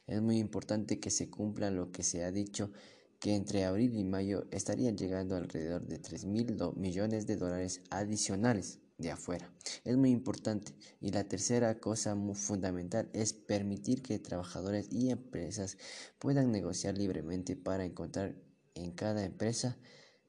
Es 0.07 0.21
muy 0.21 0.37
importante 0.37 0.99
que 0.99 1.11
se 1.11 1.29
cumpla 1.29 1.71
lo 1.71 1.91
que 1.91 2.03
se 2.03 2.23
ha 2.23 2.31
dicho 2.31 2.71
que 3.19 3.35
entre 3.35 3.65
abril 3.65 3.95
y 3.95 4.03
mayo 4.03 4.45
estarían 4.51 4.97
llegando 4.97 5.35
alrededor 5.35 5.85
de 5.85 5.99
3 5.99 6.25
mil 6.25 6.57
millones 6.75 7.27
de 7.27 7.35
dólares 7.35 7.81
adicionales 7.89 8.79
de 8.99 9.11
afuera. 9.11 9.51
Es 9.83 9.97
muy 9.97 10.11
importante. 10.11 10.75
Y 11.01 11.11
la 11.11 11.27
tercera 11.27 11.79
cosa 11.79 12.13
muy 12.13 12.35
fundamental 12.35 13.09
es 13.13 13.33
permitir 13.33 14.03
que 14.03 14.19
trabajadores 14.19 14.87
y 14.91 15.09
empresas 15.09 15.77
puedan 16.19 16.51
negociar 16.51 16.97
libremente 16.97 17.55
para 17.55 17.85
encontrar 17.85 18.35
en 18.75 18.91
cada 18.91 19.25
empresa, 19.25 19.77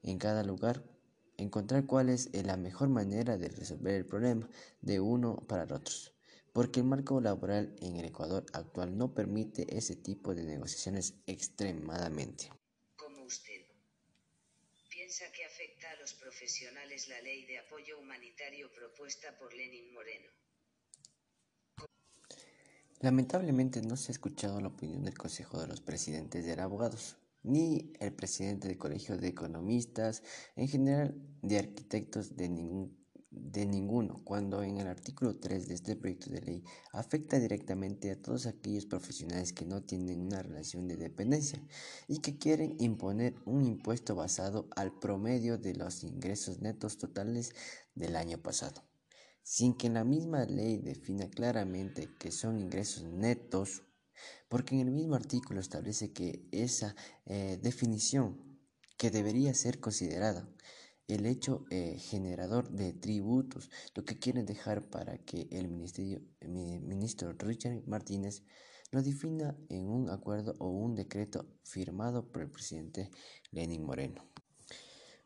en 0.01 0.17
cada 0.17 0.43
lugar, 0.43 0.83
encontrar 1.37 1.85
cuál 1.85 2.09
es 2.09 2.29
la 2.33 2.57
mejor 2.57 2.89
manera 2.89 3.37
de 3.37 3.49
resolver 3.49 3.93
el 3.93 4.07
problema 4.07 4.49
de 4.81 4.99
uno 4.99 5.45
para 5.47 5.63
otros 5.63 6.11
porque 6.53 6.81
el 6.81 6.85
marco 6.85 7.21
laboral 7.21 7.75
en 7.81 7.97
el 7.97 8.05
Ecuador 8.05 8.45
actual 8.53 8.97
no 8.97 9.13
permite 9.13 9.65
ese 9.77 9.95
tipo 9.95 10.35
de 10.35 10.43
negociaciones 10.43 11.15
extremadamente. 11.25 12.49
¿Cómo 12.95 13.23
usted 13.23 13.65
piensa 14.89 15.25
que 15.31 15.45
los 16.01 16.13
profesionales 16.15 17.07
la 17.09 17.21
ley 17.21 17.45
de 17.45 17.59
apoyo 17.59 17.99
humanitario 17.99 18.71
propuesta 18.73 19.37
por 19.37 19.53
Lenin 19.53 19.93
Moreno? 19.93 20.31
Lamentablemente 23.01 23.83
no 23.83 23.95
se 23.95 24.11
ha 24.11 24.13
escuchado 24.13 24.59
la 24.61 24.69
opinión 24.69 25.03
del 25.03 25.15
Consejo 25.15 25.59
de 25.61 25.67
los 25.67 25.79
Presidentes 25.79 26.43
de 26.43 26.59
Abogados, 26.59 27.17
ni 27.43 27.93
el 27.99 28.13
presidente 28.13 28.67
del 28.67 28.79
Colegio 28.79 29.15
de 29.15 29.27
Economistas, 29.27 30.23
en 30.55 30.67
general 30.67 31.13
de 31.43 31.59
arquitectos 31.59 32.35
de 32.35 32.49
ningún 32.49 33.00
de 33.31 33.65
ninguno, 33.65 34.21
cuando 34.25 34.61
en 34.61 34.77
el 34.77 34.87
artículo 34.87 35.39
3 35.39 35.69
de 35.69 35.73
este 35.73 35.95
proyecto 35.95 36.29
de 36.29 36.41
ley 36.41 36.63
afecta 36.91 37.39
directamente 37.39 38.11
a 38.11 38.21
todos 38.21 38.45
aquellos 38.45 38.85
profesionales 38.85 39.53
que 39.53 39.65
no 39.65 39.83
tienen 39.83 40.19
una 40.19 40.43
relación 40.43 40.87
de 40.87 40.97
dependencia 40.97 41.65
y 42.09 42.19
que 42.19 42.37
quieren 42.37 42.75
imponer 42.79 43.35
un 43.45 43.65
impuesto 43.65 44.15
basado 44.15 44.67
al 44.75 44.99
promedio 44.99 45.57
de 45.57 45.75
los 45.75 46.03
ingresos 46.03 46.59
netos 46.59 46.97
totales 46.97 47.53
del 47.95 48.17
año 48.17 48.37
pasado, 48.37 48.83
sin 49.43 49.75
que 49.75 49.89
la 49.89 50.03
misma 50.03 50.43
ley 50.43 50.77
defina 50.77 51.29
claramente 51.29 52.09
que 52.19 52.31
son 52.31 52.59
ingresos 52.59 53.05
netos, 53.05 53.83
porque 54.49 54.75
en 54.75 54.81
el 54.81 54.91
mismo 54.91 55.15
artículo 55.15 55.61
establece 55.61 56.11
que 56.11 56.49
esa 56.51 56.95
eh, 57.25 57.57
definición 57.61 58.59
que 58.97 59.09
debería 59.09 59.53
ser 59.53 59.79
considerada 59.79 60.47
el 61.13 61.25
hecho 61.25 61.65
eh, 61.69 61.97
generador 61.99 62.69
de 62.69 62.93
tributos, 62.93 63.69
lo 63.95 64.05
que 64.05 64.17
quieren 64.17 64.45
dejar 64.45 64.89
para 64.89 65.17
que 65.17 65.49
el 65.51 65.67
ministro 65.67 67.33
Richard 67.33 67.83
Martínez 67.85 68.43
lo 68.91 69.01
defina 69.01 69.57
en 69.67 69.89
un 69.89 70.09
acuerdo 70.09 70.55
o 70.59 70.69
un 70.69 70.95
decreto 70.95 71.45
firmado 71.63 72.31
por 72.31 72.43
el 72.43 72.49
presidente 72.49 73.11
Lenin 73.51 73.83
Moreno, 73.83 74.25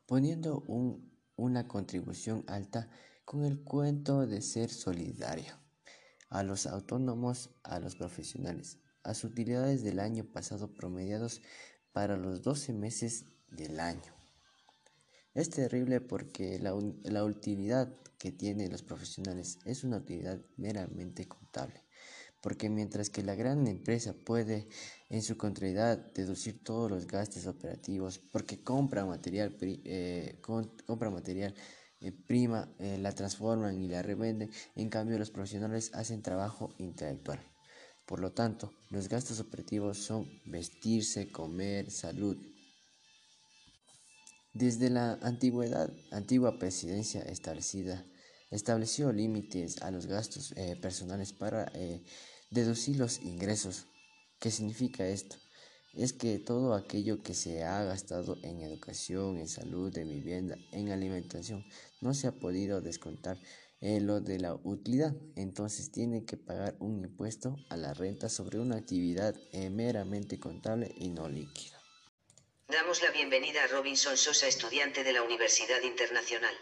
poniendo 0.07 0.63
un, 0.67 1.11
una 1.35 1.67
contribución 1.67 2.43
alta 2.47 2.89
con 3.23 3.45
el 3.45 3.63
cuento 3.63 4.25
de 4.25 4.41
ser 4.41 4.71
solidario 4.71 5.53
a 6.29 6.41
los 6.41 6.65
autónomos, 6.65 7.51
a 7.63 7.79
los 7.79 7.95
profesionales, 7.95 8.79
a 9.03 9.13
sus 9.13 9.31
utilidades 9.31 9.83
del 9.83 9.99
año 9.99 10.25
pasado 10.25 10.73
promediados 10.73 11.43
para 11.91 12.17
los 12.17 12.41
12 12.41 12.73
meses 12.73 13.25
del 13.49 13.79
año. 13.79 14.14
Es 15.35 15.49
terrible 15.49 15.99
porque 15.99 16.59
la, 16.59 16.73
utilidad 17.25 17.93
que 18.17 18.31
tienen 18.31 18.71
los 18.71 18.83
profesionales 18.83 19.59
es 19.65 19.83
una 19.83 19.97
utilidad 19.97 20.39
meramente 20.55 21.27
contable, 21.27 21.83
porque 22.39 22.69
mientras 22.69 23.09
que 23.09 23.21
la 23.21 23.35
gran 23.35 23.67
empresa 23.67 24.13
puede 24.13 24.69
en 25.09 25.21
su 25.21 25.35
contabilidad 25.35 26.13
deducir 26.13 26.63
todos 26.63 26.89
los 26.89 27.05
gastos 27.05 27.47
operativos 27.47 28.17
porque 28.31 28.63
compra 28.63 29.05
material, 29.05 29.57
eh, 29.59 30.39
compra 30.41 31.09
material 31.09 31.53
eh, 31.99 32.13
prima, 32.13 32.73
eh, 32.79 32.97
la 32.97 33.11
transforman 33.11 33.81
y 33.81 33.89
la 33.89 34.01
revenden, 34.01 34.51
en 34.75 34.89
cambio 34.89 35.19
los 35.19 35.31
profesionales 35.31 35.91
hacen 35.95 36.21
trabajo 36.21 36.73
intelectual. 36.77 37.41
Por 38.05 38.21
lo 38.21 38.31
tanto, 38.31 38.71
los 38.89 39.09
gastos 39.09 39.41
operativos 39.41 39.97
son 39.97 40.29
vestirse, 40.45 41.29
comer, 41.29 41.91
salud, 41.91 42.37
desde 44.55 44.89
la 44.89 45.19
antigüedad, 45.21 45.91
antigua 46.11 46.57
presidencia 46.57 47.21
establecida, 47.23 48.05
estableció 48.51 49.11
límites 49.11 49.81
a 49.81 49.91
los 49.91 50.05
gastos 50.05 50.53
eh, 50.55 50.77
personales 50.81 51.33
para 51.33 51.69
eh, 51.75 52.05
deducir 52.51 52.95
los 52.95 53.21
ingresos. 53.21 53.87
¿Qué 54.39 54.51
significa 54.51 55.05
esto? 55.05 55.35
Es 55.93 56.13
que 56.13 56.39
todo 56.39 56.73
aquello 56.73 57.21
que 57.21 57.33
se 57.33 57.63
ha 57.65 57.83
gastado 57.83 58.37
en 58.43 58.61
educación, 58.61 59.37
en 59.37 59.49
salud, 59.49 59.95
en 59.97 60.07
vivienda, 60.07 60.57
en 60.71 60.89
alimentación, 60.89 61.65
no 61.99 62.13
se 62.13 62.27
ha 62.27 62.31
podido 62.31 62.79
descontar 62.79 63.37
en 63.81 64.07
lo 64.07 64.21
de 64.21 64.39
la 64.39 64.55
utilidad. 64.55 65.13
Entonces 65.35 65.91
tiene 65.91 66.23
que 66.23 66.37
pagar 66.37 66.77
un 66.79 67.03
impuesto 67.03 67.57
a 67.67 67.75
la 67.75 67.93
renta 67.93 68.29
sobre 68.29 68.59
una 68.59 68.77
actividad 68.77 69.35
eh, 69.51 69.69
meramente 69.69 70.39
contable 70.39 70.95
y 70.97 71.09
no 71.09 71.27
líquida. 71.27 71.74
Damos 72.75 73.01
la 73.01 73.11
bienvenida 73.11 73.63
a 73.63 73.67
Robinson 73.67 74.17
Sosa, 74.17 74.49
estudiante 74.49 75.05
de 75.05 75.13
la 75.13 75.21
Universidad 75.21 75.81
Internacional. 75.81 76.53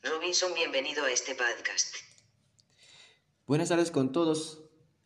Robinson, 0.00 0.54
bienvenido 0.54 1.04
a 1.04 1.10
este 1.10 1.34
podcast. 1.34 1.96
Buenas 3.44 3.68
tardes 3.68 3.90
con 3.90 4.12
todos. 4.12 4.60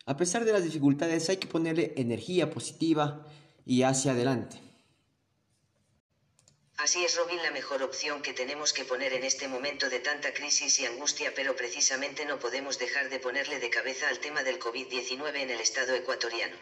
A 0.05 0.15
pesar 0.15 0.45
de 0.45 0.53
las 0.53 0.63
dificultades, 0.63 1.29
hay 1.29 1.37
que 1.37 1.47
ponerle 1.47 1.95
energía 1.97 2.51
positiva 2.51 3.25
y 3.65 3.81
hacia 3.81 4.11
adelante. 4.11 4.61
Así 6.77 7.03
es, 7.03 7.17
Robin, 7.17 7.41
la 7.41 7.49
mejor 7.49 7.81
opción 7.81 8.21
que 8.21 8.33
tenemos 8.33 8.71
que 8.71 8.85
poner 8.85 9.13
en 9.13 9.23
este 9.23 9.47
momento 9.47 9.89
de 9.89 9.99
tanta 9.99 10.31
crisis 10.31 10.79
y 10.79 10.85
angustia, 10.85 11.33
pero 11.35 11.55
precisamente 11.55 12.23
no 12.25 12.37
podemos 12.37 12.77
dejar 12.77 13.09
de 13.09 13.19
ponerle 13.19 13.57
de 13.57 13.71
cabeza 13.71 14.09
al 14.09 14.19
tema 14.19 14.43
del 14.43 14.59
COVID-19 14.59 15.37
en 15.37 15.49
el 15.49 15.59
estado 15.59 15.95
ecuatoriano. 15.95 16.55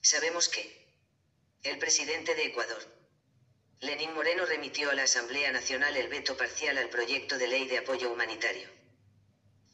Sabemos 0.00 0.48
que, 0.48 0.83
el 1.64 1.78
presidente 1.78 2.34
de 2.34 2.44
Ecuador. 2.44 2.76
Lenín 3.80 4.12
Moreno 4.14 4.44
remitió 4.44 4.90
a 4.90 4.94
la 4.94 5.04
Asamblea 5.04 5.50
Nacional 5.50 5.96
el 5.96 6.08
veto 6.08 6.36
parcial 6.36 6.76
al 6.76 6.90
proyecto 6.90 7.38
de 7.38 7.48
ley 7.48 7.66
de 7.66 7.78
apoyo 7.78 8.12
humanitario, 8.12 8.68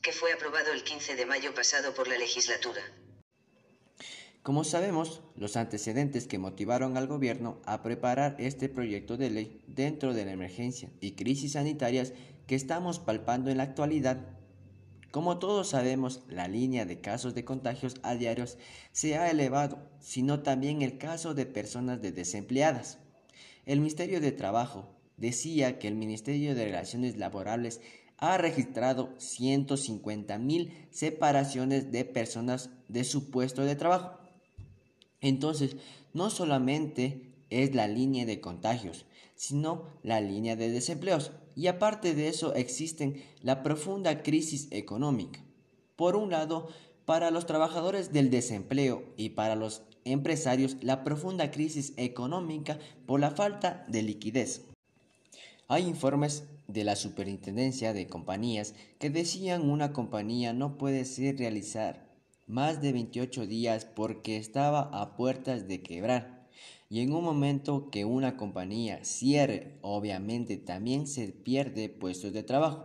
que 0.00 0.12
fue 0.12 0.32
aprobado 0.32 0.72
el 0.72 0.84
15 0.84 1.16
de 1.16 1.26
mayo 1.26 1.52
pasado 1.52 1.92
por 1.92 2.06
la 2.06 2.16
legislatura. 2.16 2.80
Como 4.44 4.62
sabemos, 4.62 5.22
los 5.34 5.56
antecedentes 5.56 6.28
que 6.28 6.38
motivaron 6.38 6.96
al 6.96 7.08
gobierno 7.08 7.60
a 7.66 7.82
preparar 7.82 8.36
este 8.38 8.68
proyecto 8.68 9.16
de 9.16 9.30
ley 9.30 9.64
dentro 9.66 10.14
de 10.14 10.24
la 10.24 10.32
emergencia 10.32 10.90
y 11.00 11.16
crisis 11.16 11.52
sanitarias 11.52 12.12
que 12.46 12.54
estamos 12.54 13.00
palpando 13.00 13.50
en 13.50 13.56
la 13.56 13.64
actualidad 13.64 14.39
como 15.10 15.38
todos 15.38 15.68
sabemos, 15.68 16.22
la 16.28 16.46
línea 16.46 16.84
de 16.84 17.00
casos 17.00 17.34
de 17.34 17.44
contagios 17.44 17.96
a 18.02 18.14
diarios 18.14 18.58
se 18.92 19.16
ha 19.16 19.30
elevado, 19.30 19.78
sino 19.98 20.40
también 20.40 20.82
el 20.82 20.98
caso 20.98 21.34
de 21.34 21.46
personas 21.46 22.00
desempleadas. 22.00 22.98
El 23.66 23.80
Ministerio 23.80 24.20
de 24.20 24.32
Trabajo 24.32 24.88
decía 25.16 25.78
que 25.78 25.88
el 25.88 25.94
Ministerio 25.94 26.54
de 26.54 26.64
Relaciones 26.64 27.16
Laborables 27.16 27.80
ha 28.18 28.36
registrado 28.36 29.14
150 29.18 30.38
mil 30.38 30.72
separaciones 30.90 31.90
de 31.90 32.04
personas 32.04 32.70
de 32.88 33.04
su 33.04 33.30
puesto 33.30 33.62
de 33.62 33.76
trabajo. 33.76 34.18
Entonces, 35.20 35.76
no 36.12 36.30
solamente 36.30 37.34
es 37.50 37.74
la 37.74 37.88
línea 37.88 38.26
de 38.26 38.40
contagios, 38.40 39.06
sino 39.34 39.84
la 40.02 40.20
línea 40.20 40.54
de 40.54 40.70
desempleos. 40.70 41.32
Y 41.60 41.66
aparte 41.66 42.14
de 42.14 42.28
eso 42.28 42.54
existen 42.54 43.22
la 43.42 43.62
profunda 43.62 44.22
crisis 44.22 44.68
económica. 44.70 45.44
Por 45.94 46.16
un 46.16 46.30
lado, 46.30 46.68
para 47.04 47.30
los 47.30 47.44
trabajadores 47.44 48.14
del 48.14 48.30
desempleo 48.30 49.04
y 49.18 49.28
para 49.30 49.56
los 49.56 49.82
empresarios 50.06 50.78
la 50.80 51.04
profunda 51.04 51.50
crisis 51.50 51.92
económica 51.98 52.78
por 53.04 53.20
la 53.20 53.32
falta 53.32 53.84
de 53.88 54.02
liquidez. 54.02 54.62
Hay 55.68 55.86
informes 55.86 56.44
de 56.66 56.82
la 56.84 56.96
Superintendencia 56.96 57.92
de 57.92 58.06
Compañías 58.06 58.74
que 58.98 59.10
decían 59.10 59.68
una 59.68 59.92
compañía 59.92 60.54
no 60.54 60.78
puede 60.78 61.04
ser 61.04 61.36
realizar 61.36 62.08
más 62.46 62.80
de 62.80 62.94
28 62.94 63.46
días 63.46 63.84
porque 63.84 64.38
estaba 64.38 64.88
a 64.98 65.14
puertas 65.14 65.68
de 65.68 65.82
quebrar. 65.82 66.39
Y 66.92 67.00
en 67.02 67.12
un 67.12 67.22
momento 67.22 67.88
que 67.90 68.04
una 68.04 68.36
compañía 68.36 69.04
cierre, 69.04 69.78
obviamente 69.80 70.56
también 70.56 71.06
se 71.06 71.28
pierde 71.28 71.88
puestos 71.88 72.32
de 72.32 72.42
trabajo. 72.42 72.84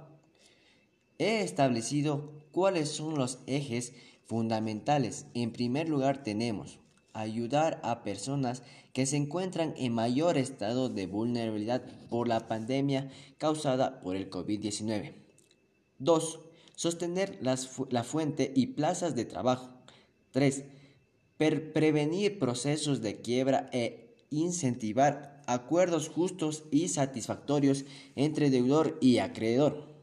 He 1.18 1.42
establecido 1.42 2.32
cuáles 2.52 2.90
son 2.90 3.18
los 3.18 3.40
ejes 3.48 3.94
fundamentales. 4.26 5.26
En 5.34 5.52
primer 5.52 5.90
lugar 5.90 6.22
tenemos 6.22 6.78
ayudar 7.14 7.80
a 7.84 8.04
personas 8.04 8.62
que 8.94 9.08
se 9.08 9.18
encuentran 9.18 9.74
en 9.78 9.94
mayor 9.94 10.38
estado 10.38 10.90
de 10.90 11.08
vulnerabilidad 11.08 11.82
por 12.10 12.28
la 12.28 12.48
pandemia 12.48 13.10
causada 13.40 14.02
por 14.02 14.16
el 14.16 14.30
COVID-19. 14.30 15.14
2. 15.98 16.40
Sostener 16.76 17.40
la 17.42 18.04
fuente 18.04 18.52
y 18.56 18.68
plazas 18.68 19.16
de 19.16 19.26
trabajo. 19.26 19.70
3. 20.32 20.66
Prevenir 21.38 22.39
procesos 22.39 23.01
de 23.01 23.22
quiebra 23.22 23.70
e 23.74 24.15
incentivar 24.30 25.42
acuerdos 25.48 26.10
justos 26.10 26.63
y 26.72 26.88
satisfactorios 26.88 27.86
entre 28.15 28.50
deudor 28.50 28.98
y 29.01 29.20
acreedor. 29.20 29.96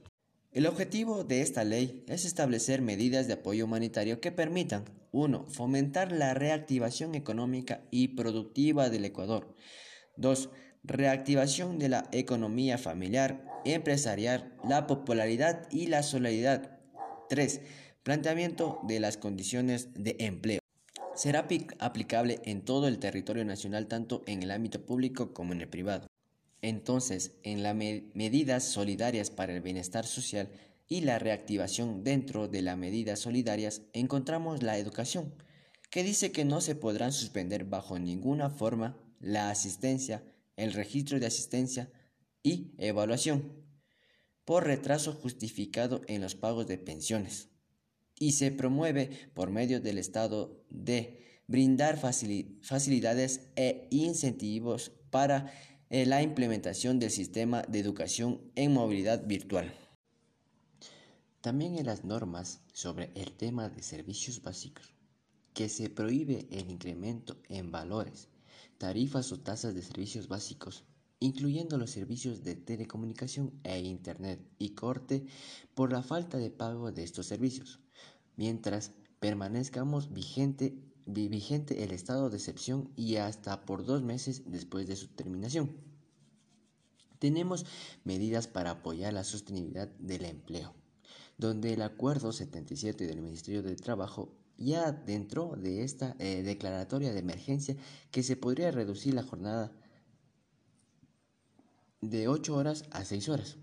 El 0.52 0.66
objetivo 0.66 1.24
de 1.24 1.40
esta 1.40 1.64
ley 1.64 2.04
es 2.08 2.24
establecer 2.26 2.82
medidas 2.82 3.26
de 3.26 3.34
apoyo 3.34 3.64
humanitario 3.64 4.20
que 4.20 4.32
permitan 4.32 4.84
1. 5.10 5.46
Fomentar 5.46 6.12
la 6.12 6.34
reactivación 6.34 7.14
económica 7.14 7.82
y 7.90 8.08
productiva 8.08 8.90
del 8.90 9.04
Ecuador. 9.04 9.54
2. 10.16 10.50
Reactivación 10.84 11.78
de 11.78 11.88
la 11.88 12.08
economía 12.12 12.76
familiar, 12.76 13.44
empresarial, 13.64 14.54
la 14.68 14.86
popularidad 14.86 15.68
y 15.70 15.86
la 15.86 16.02
solidaridad. 16.02 16.80
3. 17.28 17.60
Planteamiento 18.02 18.80
de 18.86 19.00
las 19.00 19.16
condiciones 19.16 19.88
de 19.94 20.16
empleo. 20.18 20.62
Será 21.14 21.47
aplicable 21.78 22.40
en 22.45 22.64
todo 22.64 22.88
el 22.88 22.99
territorio 22.99 23.45
nacional 23.45 23.87
tanto 23.87 24.23
en 24.26 24.42
el 24.42 24.50
ámbito 24.50 24.87
público 24.87 25.35
como 25.35 25.52
en 25.52 25.61
el 25.61 25.69
privado. 25.69 26.07
Entonces, 26.62 27.37
en 27.42 27.62
las 27.62 27.75
medidas 27.75 28.64
solidarias 28.64 29.31
para 29.31 29.54
el 29.54 29.61
bienestar 29.61 30.07
social 30.07 30.50
y 30.88 31.00
la 31.00 31.19
reactivación 31.19 32.04
dentro 32.04 32.49
de 32.49 32.62
las 32.62 32.78
medidas 32.78 33.19
solidarias 33.19 33.83
encontramos 33.92 34.62
la 34.62 34.78
educación, 34.78 35.35
que 35.90 36.02
dice 36.02 36.33
que 36.33 36.45
no 36.45 36.61
se 36.61 36.75
podrán 36.75 37.12
suspender 37.12 37.64
bajo 37.64 37.99
ninguna 37.99 38.49
forma 38.49 38.97
la 39.21 39.50
asistencia, 39.50 40.25
el 40.57 40.73
registro 40.73 41.21
de 41.21 41.26
asistencia 41.26 41.90
y 42.42 42.75
evaluación 42.78 43.62
por 44.45 44.66
retraso 44.66 45.12
justificado 45.12 46.02
en 46.07 46.21
los 46.21 46.35
pagos 46.35 46.66
de 46.66 46.78
pensiones. 46.78 47.49
Y 48.19 48.33
se 48.33 48.50
promueve 48.50 49.31
por 49.35 49.50
medio 49.50 49.81
del 49.81 49.99
Estado 49.99 50.62
de 50.72 51.20
brindar 51.46 51.98
facilidades 51.98 53.48
e 53.56 53.88
incentivos 53.90 54.92
para 55.10 55.52
en 55.90 56.08
la 56.08 56.22
implementación 56.22 56.98
del 56.98 57.10
sistema 57.10 57.62
de 57.62 57.78
educación 57.78 58.40
en 58.54 58.72
movilidad 58.72 59.26
virtual. 59.26 59.74
También 61.42 61.76
en 61.76 61.86
las 61.86 62.04
normas 62.04 62.62
sobre 62.72 63.11
el 63.14 63.32
tema 63.32 63.68
de 63.68 63.82
servicios 63.82 64.40
básicos, 64.42 64.94
que 65.52 65.68
se 65.68 65.90
prohíbe 65.90 66.46
el 66.50 66.70
incremento 66.70 67.37
en 67.48 67.70
valores, 67.70 68.28
tarifas 68.78 69.32
o 69.32 69.40
tasas 69.40 69.74
de 69.74 69.82
servicios 69.82 70.28
básicos, 70.28 70.85
incluyendo 71.20 71.76
los 71.76 71.90
servicios 71.90 72.42
de 72.42 72.56
telecomunicación 72.56 73.52
e 73.62 73.78
Internet 73.80 74.40
y 74.58 74.70
corte 74.70 75.26
por 75.74 75.92
la 75.92 76.02
falta 76.02 76.38
de 76.38 76.50
pago 76.50 76.90
de 76.90 77.02
estos 77.02 77.26
servicios, 77.26 77.80
mientras 78.37 78.92
permanezcamos 79.22 80.12
vigente 80.12 80.74
vigente 81.06 81.85
el 81.85 81.92
estado 81.92 82.28
de 82.28 82.37
excepción 82.37 82.90
y 82.96 83.16
hasta 83.16 83.64
por 83.64 83.85
dos 83.85 84.02
meses 84.02 84.42
después 84.46 84.88
de 84.88 84.96
su 84.96 85.06
terminación. 85.08 85.76
Tenemos 87.20 87.64
medidas 88.02 88.48
para 88.48 88.72
apoyar 88.72 89.12
la 89.12 89.22
sostenibilidad 89.22 89.87
del 90.00 90.24
empleo, 90.24 90.74
donde 91.38 91.72
el 91.72 91.82
Acuerdo 91.82 92.32
77 92.32 93.06
del 93.06 93.22
Ministerio 93.22 93.62
de 93.62 93.76
Trabajo 93.76 94.35
ya 94.58 94.90
dentro 94.90 95.54
de 95.56 95.85
esta 95.85 96.16
eh, 96.18 96.42
declaratoria 96.42 97.12
de 97.12 97.20
emergencia 97.20 97.76
que 98.11 98.24
se 98.24 98.37
podría 98.37 98.72
reducir 98.72 99.14
la 99.14 99.22
jornada 99.22 99.70
de 102.00 102.26
8 102.26 102.56
horas 102.56 102.85
a 102.90 103.04
6 103.04 103.28
horas. 103.28 103.56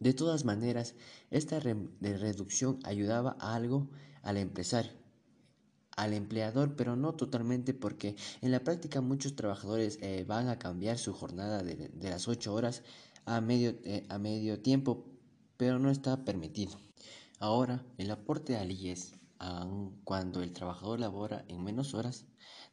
De 0.00 0.12
todas 0.12 0.44
maneras, 0.44 0.96
esta 1.30 1.60
reducción 1.60 2.80
ayudaba 2.82 3.36
a 3.38 3.54
algo 3.54 3.88
al 4.24 4.38
empresario, 4.38 4.92
al 5.96 6.12
empleador, 6.12 6.74
pero 6.76 6.96
no 6.96 7.14
totalmente 7.14 7.74
porque 7.74 8.16
en 8.40 8.50
la 8.50 8.60
práctica 8.60 9.00
muchos 9.00 9.36
trabajadores 9.36 9.98
eh, 10.02 10.24
van 10.26 10.48
a 10.48 10.58
cambiar 10.58 10.98
su 10.98 11.12
jornada 11.12 11.62
de, 11.62 11.90
las 12.10 12.26
8 12.26 12.52
horas 12.52 12.82
a 13.26 13.40
medio, 13.40 13.76
eh, 13.84 14.04
a 14.08 14.18
medio 14.18 14.60
tiempo, 14.60 15.06
pero 15.56 15.78
no 15.78 15.90
está 15.90 16.24
permitido. 16.24 16.72
Ahora, 17.38 17.84
el 17.98 18.10
aporte 18.10 18.56
al 18.56 18.72
IES, 18.72 19.14
aun 19.38 20.00
cuando 20.04 20.42
el 20.42 20.52
trabajador 20.52 20.98
labora 20.98 21.44
en 21.48 21.62
menos 21.62 21.94
horas, 21.94 22.24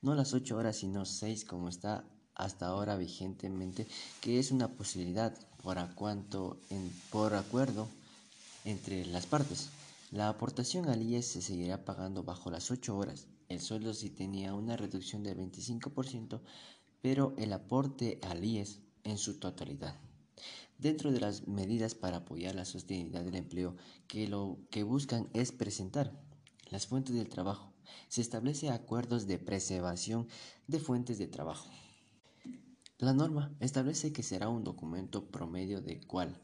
no 0.02 0.16
las 0.16 0.34
8 0.34 0.58
horas, 0.58 0.78
sino 0.78 1.06
6 1.06 1.46
como 1.46 1.70
está 1.70 2.06
hasta 2.36 2.68
ahora 2.68 2.96
vigentemente, 2.96 3.88
que 4.20 4.40
es 4.40 4.52
una 4.52 4.70
posibilidad 4.70 5.38
por, 5.62 5.78
a 5.78 5.94
cuanto 5.94 6.60
en, 6.70 6.92
por 7.12 7.36
acuerdo 7.36 7.88
entre 8.66 9.06
las 9.06 9.26
partes. 9.26 9.70
La 10.12 10.28
aportación 10.28 10.90
al 10.90 11.02
IES 11.02 11.26
se 11.26 11.42
seguirá 11.42 11.86
pagando 11.86 12.26
bajo 12.26 12.52
las 12.52 12.70
8 12.70 12.98
horas. 12.98 13.28
El 13.48 13.62
sueldo 13.62 13.94
sí 13.94 14.10
tenía 14.10 14.54
una 14.54 14.76
reducción 14.76 15.24
del 15.24 15.38
25%, 15.38 16.42
pero 17.02 17.34
el 17.38 17.54
aporte 17.54 18.20
al 18.24 18.44
IES 18.44 18.82
en 19.06 19.18
su 19.18 19.40
totalidad. 19.40 19.98
Dentro 20.78 21.14
de 21.14 21.22
las 21.22 21.48
medidas 21.48 21.96
para 21.96 22.18
apoyar 22.18 22.56
la 22.56 22.66
sostenibilidad 22.66 23.24
del 23.24 23.36
empleo, 23.36 23.78
que 24.10 24.28
lo 24.28 24.58
que 24.70 24.84
buscan 24.84 25.30
es 25.32 25.54
presentar 25.54 26.12
las 26.70 26.88
fuentes 26.88 27.16
del 27.16 27.30
trabajo. 27.30 27.72
Se 28.10 28.20
establece 28.20 28.70
acuerdos 28.70 29.28
de 29.28 29.40
preservación 29.40 30.28
de 30.68 30.80
fuentes 30.80 31.20
de 31.20 31.28
trabajo. 31.28 31.70
La 32.98 33.14
norma 33.14 33.56
establece 33.62 34.12
que 34.12 34.24
será 34.24 34.50
un 34.50 34.66
documento 34.66 35.32
promedio 35.32 35.82
de 35.82 36.02
cual, 36.02 36.38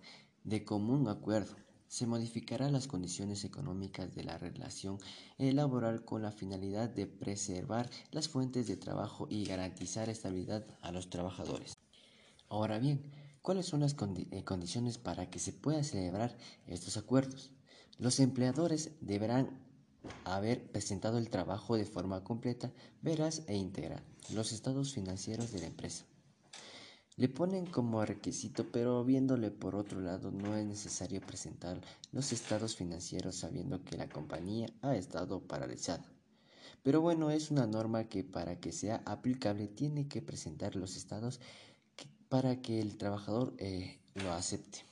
de 0.46 0.64
común 0.64 1.10
acuerdo, 1.10 1.58
se 1.88 2.06
modificarán 2.06 2.74
las 2.74 2.88
condiciones 2.88 3.44
económicas 3.44 4.14
de 4.14 4.24
la 4.24 4.38
relación 4.38 5.00
laboral 5.38 6.04
con 6.04 6.22
la 6.22 6.32
finalidad 6.32 6.90
de 6.90 7.08
preservar 7.08 7.90
las 8.12 8.28
fuentes 8.28 8.68
de 8.68 8.78
trabajo 8.78 9.28
y 9.30 9.46
garantizar 9.46 10.10
estabilidad 10.10 10.66
a 10.82 10.92
los 10.92 11.10
trabajadores. 11.10 11.78
Ahora 12.50 12.80
bien, 12.80 13.12
¿cuáles 13.42 13.66
son 13.66 13.82
las 13.82 13.96
eh, 14.32 14.44
condiciones 14.44 14.98
para 14.98 15.30
que 15.30 15.40
se 15.40 15.54
puedan 15.54 15.84
celebrar 15.84 16.38
estos 16.66 16.98
acuerdos? 16.98 17.52
Los 17.98 18.20
empleadores 18.20 18.92
deberán 19.02 19.66
haber 20.24 20.72
presentado 20.72 21.18
el 21.18 21.30
trabajo 21.30 21.76
de 21.76 21.86
forma 21.86 22.24
completa, 22.24 22.72
veraz 23.02 23.44
e 23.48 23.56
íntegra, 23.56 24.04
los 24.34 24.52
estados 24.52 24.94
financieros 24.94 25.52
de 25.52 25.60
la 25.60 25.68
empresa 25.68 26.06
le 27.18 27.28
ponen 27.30 27.66
como 27.66 28.06
requisito, 28.06 28.72
pero 28.72 29.04
viéndole 29.04 29.50
por 29.50 29.76
otro 29.76 30.00
lado 30.00 30.32
no 30.32 30.56
es 30.56 30.66
necesario 30.66 31.20
presentar 31.20 31.82
los 32.12 32.32
estados 32.32 32.76
financieros 32.76 33.36
sabiendo 33.36 33.84
que 33.84 33.98
la 33.98 34.08
compañía 34.08 34.68
ha 34.82 34.96
estado 34.96 35.42
paralizada. 35.42 36.06
Pero 36.84 37.02
bueno, 37.02 37.32
es 37.32 37.50
una 37.50 37.66
norma 37.66 38.06
que 38.06 38.24
para 38.24 38.60
que 38.60 38.72
sea 38.72 39.02
aplicable 39.06 39.68
tiene 39.68 40.08
que 40.08 40.22
presentar 40.22 40.76
los 40.76 40.96
estados 40.96 41.42
para 42.30 42.62
que 42.62 42.80
el 42.80 42.98
trabajador 42.98 43.54
eh, 43.58 43.98
lo 44.14 44.32
acepte. 44.34 44.86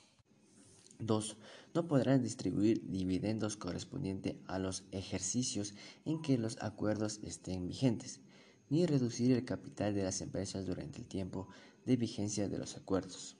2. 0.98 1.36
No 1.74 1.86
podrán 1.86 2.22
distribuir 2.22 2.82
dividendos 2.90 3.56
correspondientes 3.56 4.36
a 4.46 4.58
los 4.58 4.84
ejercicios 4.92 5.74
en 6.04 6.22
que 6.22 6.38
los 6.38 6.60
acuerdos 6.62 7.20
estén 7.22 7.68
vigentes, 7.68 8.20
ni 8.68 8.86
reducir 8.86 9.32
el 9.32 9.44
capital 9.44 9.94
de 9.94 10.02
las 10.02 10.20
empresas 10.20 10.66
durante 10.66 10.98
el 10.98 11.06
tiempo 11.06 11.48
de 11.84 11.96
vigencia 11.96 12.48
de 12.48 12.58
los 12.58 12.76
acuerdos. 12.76 13.36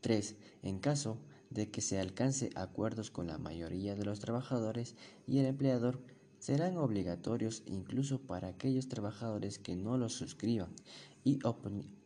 3. 0.00 0.36
En 0.62 0.78
caso 0.78 1.18
de 1.50 1.70
que 1.70 1.80
se 1.80 2.00
alcance 2.00 2.50
acuerdos 2.54 3.10
con 3.10 3.26
la 3.26 3.38
mayoría 3.38 3.94
de 3.94 4.04
los 4.04 4.20
trabajadores 4.20 4.94
y 5.26 5.38
el 5.38 5.46
empleador, 5.46 6.00
serán 6.38 6.76
obligatorios 6.76 7.62
incluso 7.66 8.20
para 8.20 8.48
aquellos 8.48 8.88
trabajadores 8.88 9.58
que 9.58 9.76
no 9.76 9.96
los 9.96 10.12
suscriban 10.12 10.74
y 11.22 11.38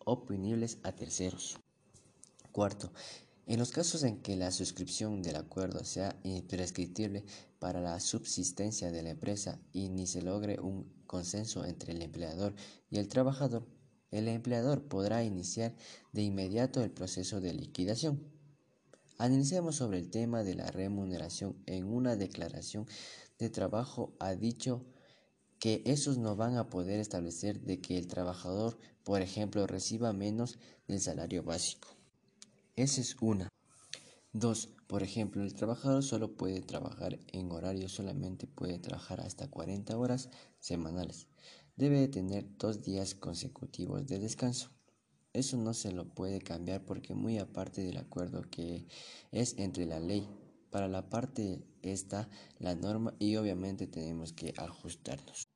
oponibles 0.05 0.79
a 0.83 0.93
terceros. 0.93 1.59
Cuarto, 2.53 2.93
en 3.47 3.59
los 3.61 3.71
casos 3.71 4.03
en 4.03 4.21
que 4.21 4.37
la 4.37 4.51
suscripción 4.51 5.23
del 5.23 5.37
acuerdo 5.37 5.85
sea 5.85 6.19
imprescriptible 6.25 7.25
para 7.61 7.81
la 7.81 7.99
subsistencia 8.01 8.91
de 8.91 9.03
la 9.03 9.11
empresa 9.11 9.61
y 9.73 9.89
ni 9.89 10.07
se 10.07 10.21
logre 10.21 10.61
un 10.61 10.93
consenso 11.07 11.65
entre 11.65 11.93
el 11.93 12.03
empleador 12.03 12.55
y 12.91 12.99
el 12.99 13.07
trabajador, 13.07 13.67
el 14.11 14.29
empleador 14.29 14.89
podrá 14.89 15.25
iniciar 15.25 15.75
de 16.13 16.23
inmediato 16.23 16.83
el 16.83 16.91
proceso 16.91 17.41
de 17.41 17.53
liquidación. 17.53 18.21
Analicemos 19.19 19.77
sobre 19.77 19.99
el 19.99 20.11
tema 20.11 20.43
de 20.43 20.55
la 20.55 20.67
remuneración. 20.71 21.63
En 21.67 21.85
una 21.87 22.17
declaración 22.17 22.87
de 23.39 23.51
trabajo 23.51 24.15
ha 24.21 24.35
dicho 24.35 24.85
que 25.59 25.83
esos 25.87 26.19
no 26.19 26.37
van 26.37 26.57
a 26.57 26.69
poder 26.69 27.01
establecer 27.01 27.61
de 27.61 27.81
que 27.81 27.97
el 27.97 28.09
trabajador, 28.09 28.79
por 29.05 29.23
ejemplo, 29.23 29.67
reciba 29.67 30.13
menos 30.13 30.59
del 30.87 31.01
salario 31.01 31.43
básico. 31.43 31.96
Esa 32.77 33.01
es 33.01 33.17
una. 33.23 33.49
Dos, 34.35 34.69
por 34.87 35.03
ejemplo, 35.03 35.43
el 35.43 35.55
trabajador 35.55 36.03
solo 36.03 36.37
puede 36.37 36.61
trabajar 36.61 37.19
en 37.33 37.51
horario, 37.51 37.89
solamente 37.89 38.47
puede 38.47 38.79
trabajar 38.79 39.23
hasta 39.23 39.49
40 39.49 39.97
horas 39.97 40.29
semanales. 40.59 41.27
Debe 41.77 42.07
tener 42.09 42.47
dos 42.59 42.83
días 42.83 43.15
consecutivos 43.15 44.07
de 44.07 44.19
descanso. 44.19 44.69
Eso 45.33 45.57
no 45.57 45.73
se 45.73 45.91
lo 45.91 46.13
puede 46.13 46.43
cambiar 46.43 46.85
porque 46.85 47.15
muy 47.15 47.39
aparte 47.39 47.83
del 47.83 47.97
acuerdo 47.97 48.43
que 48.43 48.87
es 49.33 49.55
entre 49.57 49.87
la 49.87 49.99
ley, 49.99 50.29
para 50.71 50.87
la 50.87 51.09
parte 51.09 51.65
está 51.81 52.29
la 52.59 52.75
norma 52.75 53.15
y 53.19 53.37
obviamente 53.37 53.87
tenemos 53.87 54.35
que 54.35 54.53
ajustarnos. 54.59 55.49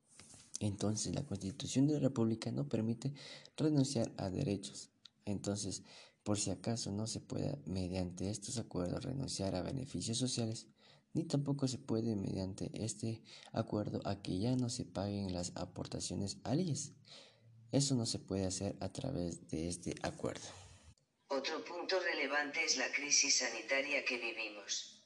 Entonces 0.59 1.15
la 1.15 1.27
Constitución 1.27 1.87
de 1.87 1.95
la 1.95 2.01
República 2.01 2.51
no 2.51 2.67
permite 2.67 3.13
renunciar 3.59 4.11
a 4.17 4.31
derechos. 4.31 4.89
Entonces, 5.27 5.85
por 6.23 6.39
si 6.39 6.51
acaso 6.51 6.91
no 6.93 7.07
se 7.07 7.21
pueda 7.21 7.57
mediante 7.67 8.31
estos 8.31 8.59
acuerdos 8.59 9.05
renunciar 9.05 9.55
a 9.55 9.63
beneficios 9.63 10.19
sociales, 10.19 10.67
ni 11.13 11.25
tampoco 11.25 11.67
se 11.67 11.79
puede 11.79 12.15
mediante 12.15 12.71
este 12.75 13.23
acuerdo 13.53 14.01
a 14.05 14.23
que 14.23 14.39
ya 14.39 14.55
no 14.55 14.69
se 14.69 14.85
paguen 14.85 15.33
las 15.33 15.53
aportaciones 15.57 16.39
al 16.45 16.61
IES. 16.61 16.93
Eso 17.73 17.95
no 17.95 18.07
se 18.07 18.19
puede 18.19 18.47
hacer 18.47 18.77
a 18.81 18.93
través 18.93 19.49
de 19.49 19.69
este 19.69 19.95
acuerdo. 20.03 20.47
Otro 21.29 21.65
punto 21.65 21.99
relevante 22.01 22.65
es 22.65 22.77
la 22.77 22.91
crisis 22.93 23.39
sanitaria 23.39 24.05
que 24.05 24.19
vivimos. 24.19 25.03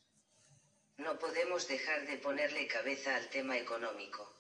No 0.99 1.19
podemos 1.19 1.69
dejar 1.69 2.07
de 2.07 2.19
ponerle 2.19 2.67
cabeza 2.67 3.15
al 3.17 3.29
tema 3.29 3.59
económico. 3.59 4.31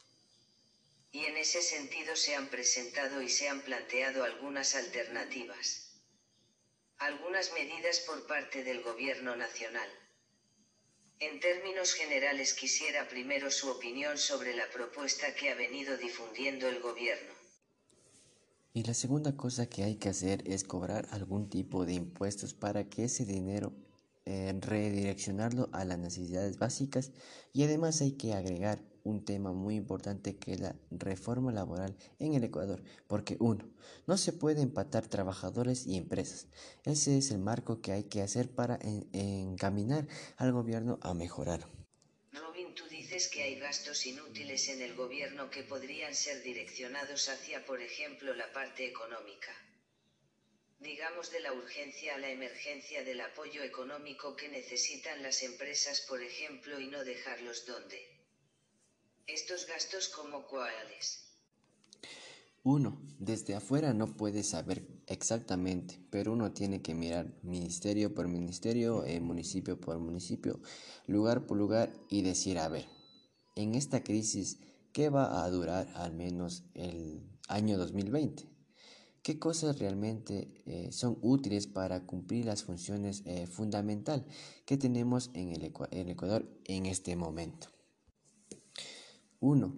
Y 1.12 1.24
en 1.24 1.36
ese 1.36 1.62
sentido 1.62 2.16
se 2.16 2.34
han 2.34 2.48
presentado 2.48 3.22
y 3.22 3.28
se 3.28 3.48
han 3.48 3.60
planteado 3.62 4.24
algunas 4.24 4.74
alternativas 4.74 5.83
algunas 6.98 7.52
medidas 7.52 8.00
por 8.06 8.26
parte 8.26 8.64
del 8.64 8.82
Gobierno 8.82 9.36
Nacional. 9.36 9.88
En 11.20 11.40
términos 11.40 11.94
generales 11.94 12.54
quisiera 12.54 13.08
primero 13.08 13.50
su 13.50 13.70
opinión 13.70 14.18
sobre 14.18 14.54
la 14.54 14.68
propuesta 14.70 15.34
que 15.34 15.50
ha 15.50 15.54
venido 15.54 15.96
difundiendo 15.96 16.68
el 16.68 16.80
Gobierno. 16.80 17.32
Y 18.72 18.82
la 18.82 18.94
segunda 18.94 19.36
cosa 19.36 19.68
que 19.68 19.84
hay 19.84 19.96
que 19.96 20.08
hacer 20.08 20.42
es 20.46 20.64
cobrar 20.64 21.06
algún 21.12 21.48
tipo 21.48 21.86
de 21.86 21.94
impuestos 21.94 22.54
para 22.54 22.88
que 22.88 23.04
ese 23.04 23.24
dinero 23.24 23.72
eh, 24.26 24.52
redireccionarlo 24.60 25.68
a 25.72 25.84
las 25.84 25.98
necesidades 25.98 26.58
básicas 26.58 27.12
y 27.52 27.62
además 27.62 28.00
hay 28.00 28.12
que 28.12 28.32
agregar 28.32 28.80
un 29.04 29.24
tema 29.24 29.52
muy 29.52 29.76
importante 29.76 30.36
que 30.36 30.54
es 30.54 30.60
la 30.60 30.74
reforma 30.90 31.52
laboral 31.52 31.94
en 32.18 32.34
el 32.34 32.42
Ecuador, 32.42 32.82
porque 33.06 33.36
uno, 33.38 33.70
no 34.06 34.16
se 34.16 34.32
puede 34.32 34.62
empatar 34.62 35.06
trabajadores 35.06 35.86
y 35.86 35.96
empresas. 35.96 36.48
Ese 36.84 37.18
es 37.18 37.30
el 37.30 37.38
marco 37.38 37.80
que 37.82 37.92
hay 37.92 38.04
que 38.04 38.22
hacer 38.22 38.50
para 38.50 38.78
encaminar 39.12 40.08
al 40.36 40.52
gobierno 40.52 40.98
a 41.02 41.12
mejorar. 41.12 41.68
Robin, 42.32 42.74
tú 42.74 42.84
dices 42.88 43.28
que 43.28 43.42
hay 43.42 43.58
gastos 43.58 44.06
inútiles 44.06 44.68
en 44.70 44.80
el 44.80 44.94
gobierno 44.94 45.50
que 45.50 45.62
podrían 45.62 46.14
ser 46.14 46.42
direccionados 46.42 47.28
hacia, 47.28 47.64
por 47.66 47.80
ejemplo, 47.80 48.34
la 48.34 48.50
parte 48.52 48.86
económica. 48.86 49.52
Digamos 50.80 51.30
de 51.30 51.40
la 51.40 51.52
urgencia 51.52 52.14
a 52.14 52.18
la 52.18 52.30
emergencia 52.30 53.04
del 53.04 53.20
apoyo 53.20 53.62
económico 53.62 54.34
que 54.34 54.48
necesitan 54.48 55.22
las 55.22 55.42
empresas, 55.42 56.00
por 56.02 56.22
ejemplo, 56.22 56.80
y 56.80 56.88
no 56.88 57.04
dejarlos 57.04 57.64
donde. 57.66 58.13
Estos 59.26 59.66
gastos 59.66 60.08
como 60.08 60.46
cuáles. 60.46 61.24
Uno, 62.62 63.00
desde 63.18 63.54
afuera 63.54 63.94
no 63.94 64.16
puede 64.16 64.42
saber 64.42 64.86
exactamente, 65.06 65.98
pero 66.10 66.32
uno 66.32 66.52
tiene 66.52 66.82
que 66.82 66.94
mirar 66.94 67.34
ministerio 67.42 68.14
por 68.14 68.28
ministerio, 68.28 69.04
eh, 69.04 69.20
municipio 69.20 69.80
por 69.80 69.98
municipio, 69.98 70.60
lugar 71.06 71.46
por 71.46 71.56
lugar 71.56 71.92
y 72.10 72.22
decir, 72.22 72.58
a 72.58 72.68
ver, 72.68 72.86
en 73.54 73.74
esta 73.74 74.02
crisis, 74.02 74.60
¿qué 74.92 75.08
va 75.08 75.42
a 75.42 75.50
durar 75.50 75.90
al 75.94 76.12
menos 76.12 76.64
el 76.74 77.26
año 77.48 77.78
2020? 77.78 78.44
¿Qué 79.22 79.38
cosas 79.38 79.78
realmente 79.78 80.62
eh, 80.66 80.92
son 80.92 81.18
útiles 81.22 81.66
para 81.66 82.06
cumplir 82.06 82.44
las 82.44 82.62
funciones 82.62 83.22
eh, 83.24 83.46
fundamentales 83.46 84.26
que 84.66 84.76
tenemos 84.76 85.30
en 85.32 85.50
el 85.50 85.64
Ecuador 85.64 86.46
en 86.64 86.86
este 86.86 87.16
momento? 87.16 87.73
Uno, 89.46 89.76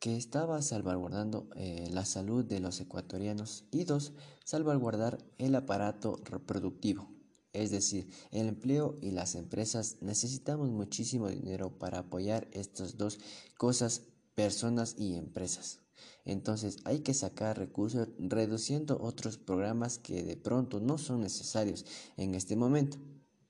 que 0.00 0.16
estaba 0.16 0.60
salvaguardando 0.62 1.48
eh, 1.54 1.88
la 1.92 2.04
salud 2.04 2.44
de 2.44 2.58
los 2.58 2.80
ecuatorianos 2.80 3.64
y 3.70 3.84
dos, 3.84 4.14
salvaguardar 4.44 5.24
el 5.38 5.54
aparato 5.54 6.18
reproductivo. 6.24 7.08
Es 7.52 7.70
decir, 7.70 8.08
el 8.32 8.48
empleo 8.48 8.98
y 9.00 9.12
las 9.12 9.36
empresas 9.36 9.98
necesitamos 10.00 10.70
muchísimo 10.70 11.28
dinero 11.28 11.78
para 11.78 12.00
apoyar 12.00 12.48
estas 12.50 12.96
dos 12.96 13.20
cosas, 13.56 14.02
personas 14.34 14.96
y 14.98 15.14
empresas. 15.14 15.78
Entonces 16.24 16.78
hay 16.84 16.98
que 16.98 17.14
sacar 17.14 17.58
recursos 17.58 18.08
reduciendo 18.18 18.98
otros 19.00 19.38
programas 19.38 19.98
que 19.98 20.24
de 20.24 20.36
pronto 20.36 20.80
no 20.80 20.98
son 20.98 21.20
necesarios 21.20 21.86
en 22.16 22.34
este 22.34 22.56
momento. 22.56 22.98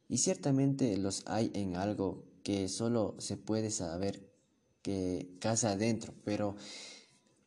Y 0.06 0.18
ciertamente 0.18 0.98
los 0.98 1.22
hay 1.24 1.50
en 1.54 1.76
algo 1.76 2.26
que 2.42 2.68
solo 2.68 3.14
se 3.18 3.38
puede 3.38 3.70
saber 3.70 4.29
que 4.82 5.36
casa 5.40 5.72
adentro, 5.72 6.14
pero, 6.24 6.56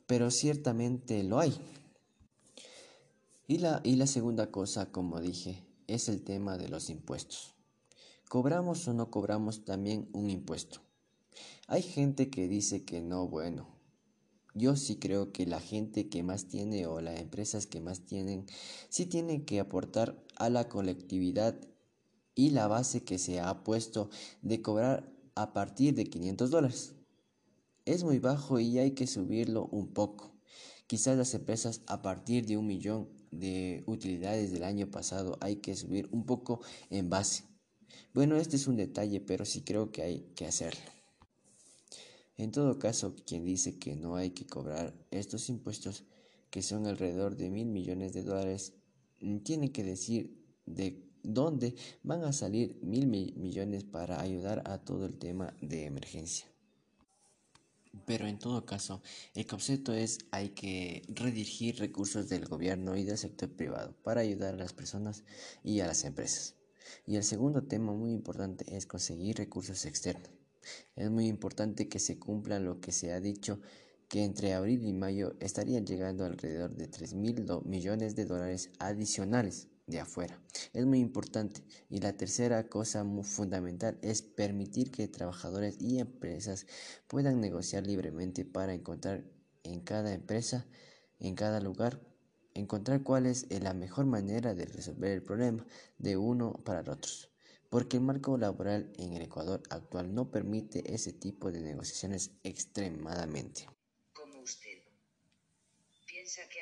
pero 0.08 0.32
ciertamente 0.32 1.24
lo 1.24 1.40
hay. 1.40 1.54
Y 3.48 3.58
la, 3.58 3.82
y 3.84 3.96
la 3.96 4.08
segunda 4.08 4.52
cosa, 4.52 4.92
como 4.92 5.20
dije, 5.20 5.64
es 5.88 6.10
el 6.10 6.24
tema 6.24 6.58
de 6.58 6.70
los 6.70 6.90
impuestos. 6.90 7.56
¿Cobramos 8.30 8.88
o 8.88 8.94
no 8.94 9.12
cobramos 9.12 9.66
también 9.66 10.10
un 10.14 10.30
impuesto? 10.30 10.82
Hay 11.68 11.82
gente 11.82 12.30
que 12.30 12.48
dice 12.48 12.84
que 12.84 13.02
no, 13.02 13.28
bueno. 13.28 13.68
Yo 14.56 14.76
sí 14.76 14.98
creo 14.98 15.32
que 15.32 15.46
la 15.46 15.60
gente 15.60 16.10
que 16.10 16.24
más 16.24 16.48
tiene 16.48 16.86
o 16.86 17.02
las 17.02 17.20
empresas 17.20 17.66
que 17.66 17.82
más 17.82 18.06
tienen, 18.06 18.46
sí 18.90 19.08
tienen 19.08 19.46
que 19.46 19.60
aportar 19.60 20.24
a 20.36 20.50
la 20.50 20.70
colectividad 20.70 21.60
y 22.36 22.52
la 22.52 22.68
base 22.68 23.04
que 23.04 23.18
se 23.18 23.40
ha 23.40 23.64
puesto 23.64 24.10
de 24.42 24.62
cobrar 24.62 25.12
a 25.36 25.54
partir 25.54 25.96
de 25.96 26.06
500 26.06 26.52
dólares 26.52 26.94
es 27.86 28.04
muy 28.04 28.20
bajo 28.20 28.60
y 28.60 28.80
hay 28.80 28.92
que 28.92 29.08
subirlo 29.08 29.68
un 29.72 29.94
poco. 29.94 30.34
Quizás 30.88 31.18
las 31.18 31.34
empresas 31.34 31.82
a 31.88 32.02
partir 32.02 32.46
de 32.46 32.58
un 32.58 32.68
millón 32.68 33.10
de 33.32 33.84
utilidades 33.88 34.52
del 34.52 34.64
año 34.64 34.92
pasado 34.92 35.38
hay 35.42 35.58
que 35.58 35.76
subir 35.76 36.08
un 36.12 36.26
poco 36.26 36.62
en 36.90 37.10
base. 37.10 37.46
Bueno, 38.14 38.38
este 38.38 38.56
es 38.56 38.68
un 38.68 38.76
detalle, 38.76 39.20
pero 39.22 39.46
sí 39.46 39.62
creo 39.62 39.92
que 39.92 40.04
hay 40.04 40.32
que 40.36 40.46
hacerlo. 40.46 40.82
En 42.38 42.52
todo 42.52 42.80
caso, 42.80 43.16
quien 43.26 43.46
dice 43.46 43.78
que 43.78 43.96
no 43.96 44.16
hay 44.16 44.32
que 44.32 44.46
cobrar 44.46 44.94
estos 45.12 45.50
impuestos, 45.50 46.06
que 46.50 46.62
son 46.62 46.88
alrededor 46.88 47.36
de 47.36 47.50
mil 47.50 47.68
millones 47.68 48.14
de 48.14 48.24
dólares, 48.24 48.74
mm, 49.22 49.38
tiene 49.40 49.72
que 49.72 49.84
decir 49.84 50.44
de 50.66 51.04
dónde 51.24 51.76
van 52.04 52.24
a 52.24 52.34
salir 52.34 52.80
mil 52.82 53.08
millones 53.08 53.84
para 53.84 54.22
ayudar 54.22 54.64
a 54.66 54.84
todo 54.84 55.06
el 55.06 55.18
tema 55.18 55.56
de 55.62 55.86
emergencia. 55.86 56.53
Pero 58.06 58.28
en 58.28 58.40
todo 58.40 58.66
caso, 58.66 59.02
el 59.36 59.46
concepto 59.46 59.94
es 59.94 60.20
hay 60.32 60.50
que 60.50 61.04
redirigir 61.08 61.78
recursos 61.78 62.28
del 62.28 62.46
gobierno 62.46 62.98
y 62.98 63.04
del 63.04 63.18
sector 63.18 63.50
privado 63.50 63.96
para 64.04 64.22
ayudar 64.22 64.56
a 64.56 64.58
las 64.58 64.74
personas 64.74 65.24
y 65.64 65.80
a 65.80 65.88
las 65.88 66.04
empresas. 66.04 66.56
Y 67.06 67.16
el 67.16 67.24
segundo 67.24 67.64
tema 67.64 67.94
muy 67.94 68.12
importante 68.12 68.76
es 68.76 68.86
conseguir 68.86 69.38
recursos 69.38 69.86
externos. 69.86 70.32
Es 70.96 71.10
muy 71.10 71.28
importante 71.28 71.88
que 71.88 72.00
se 72.00 72.18
cumpla 72.18 72.60
lo 72.60 72.80
que 72.80 72.92
se 72.92 73.14
ha 73.14 73.20
dicho 73.20 73.60
que 74.10 74.24
entre 74.24 74.54
abril 74.54 74.86
y 74.86 74.94
mayo 74.94 75.36
estarían 75.40 75.86
llegando 75.86 76.26
alrededor 76.26 76.76
de 76.76 76.88
3 76.88 77.16
mil 77.16 77.46
millones 77.66 78.16
de 78.16 78.26
dólares 78.26 78.70
adicionales 78.80 79.70
de 79.88 80.00
afuera. 80.00 80.40
Es 80.74 80.86
muy 80.86 81.00
importante. 81.00 81.64
Y 81.90 82.00
la 82.00 82.16
tercera 82.16 82.68
cosa 82.70 83.04
muy 83.04 83.24
fundamental 83.24 83.98
es 84.02 84.22
permitir 84.22 84.92
que 84.92 85.08
trabajadores 85.08 85.82
y 85.82 86.00
empresas 86.00 86.66
puedan 87.08 87.42
negociar 87.42 87.86
libremente 87.86 88.46
para 88.46 88.74
encontrar 88.74 89.24
en 89.64 89.82
cada 89.82 90.14
empresa, 90.14 90.66
en 91.20 91.36
cada 91.36 91.60
lugar, 91.60 92.00
encontrar 92.54 93.04
cuál 93.04 93.26
es 93.26 93.48
la 93.50 93.74
mejor 93.74 94.06
manera 94.06 94.54
de 94.54 94.66
resolver 94.66 95.12
el 95.12 95.24
problema 95.24 95.66
de 95.98 96.18
uno 96.18 96.54
para 96.64 96.82
otros, 96.82 97.32
porque 97.70 97.98
el 97.98 98.04
marco 98.04 98.38
laboral 98.38 98.92
en 98.98 99.14
el 99.14 99.24
Ecuador 99.24 99.64
actual 99.70 100.14
no 100.14 100.30
permite 100.30 100.94
ese 100.94 101.14
tipo 101.14 101.52
de 101.52 101.62
negociaciones 101.62 102.32
extremadamente. 102.44 103.68
¿Cómo 104.14 104.42
usted 104.42 104.84
piensa 106.06 106.42
que 106.50 106.62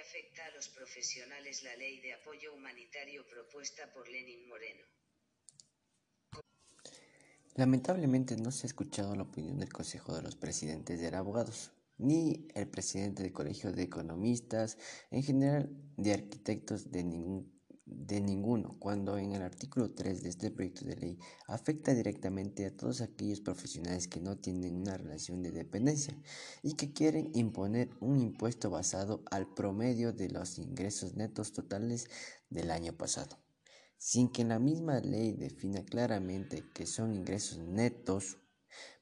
profesionales 0.69 1.63
la 1.63 1.75
ley 1.75 1.99
de 2.01 2.13
apoyo 2.13 2.53
humanitario 2.53 3.27
propuesta 3.27 3.91
por 3.93 4.07
Lenin 4.07 4.47
Moreno? 4.47 4.85
Lamentablemente 7.55 8.37
no 8.37 8.51
se 8.51 8.65
ha 8.65 8.69
escuchado 8.69 9.15
la 9.15 9.23
opinión 9.23 9.59
del 9.59 9.73
Consejo 9.73 10.15
de 10.15 10.21
los 10.21 10.35
Presidentes 10.35 10.99
de 10.99 11.15
Abogados, 11.15 11.71
ni 11.97 12.47
el 12.55 12.67
presidente 12.67 13.23
del 13.23 13.33
Colegio 13.33 13.71
de 13.71 13.83
Economistas, 13.83 14.77
en 15.11 15.23
general 15.23 15.69
de 15.97 16.13
arquitectos 16.13 16.91
de, 16.91 17.03
ningún, 17.03 17.60
de 17.91 18.21
ninguno, 18.21 18.77
cuando 18.79 19.17
en 19.17 19.33
el 19.33 19.41
artículo 19.41 19.91
3 19.91 20.23
de 20.23 20.29
este 20.29 20.49
proyecto 20.49 20.85
de 20.85 20.95
ley 20.95 21.19
afecta 21.47 21.93
directamente 21.93 22.65
a 22.65 22.75
todos 22.75 23.01
aquellos 23.01 23.41
profesionales 23.41 24.07
que 24.07 24.21
no 24.21 24.37
tienen 24.37 24.75
una 24.75 24.97
relación 24.97 25.43
de 25.43 25.51
dependencia 25.51 26.17
y 26.63 26.75
que 26.75 26.93
quieren 26.93 27.31
imponer 27.33 27.89
un 27.99 28.19
impuesto 28.19 28.69
basado 28.69 29.23
al 29.29 29.53
promedio 29.53 30.13
de 30.13 30.29
los 30.29 30.57
ingresos 30.57 31.15
netos 31.15 31.51
totales 31.51 32.07
del 32.49 32.71
año 32.71 32.93
pasado. 32.93 33.37
Sin 33.97 34.31
que 34.31 34.43
la 34.43 34.57
misma 34.57 34.99
ley 34.99 35.33
defina 35.33 35.83
claramente 35.83 36.63
que 36.73 36.87
son 36.87 37.13
ingresos 37.13 37.59
netos, 37.59 38.39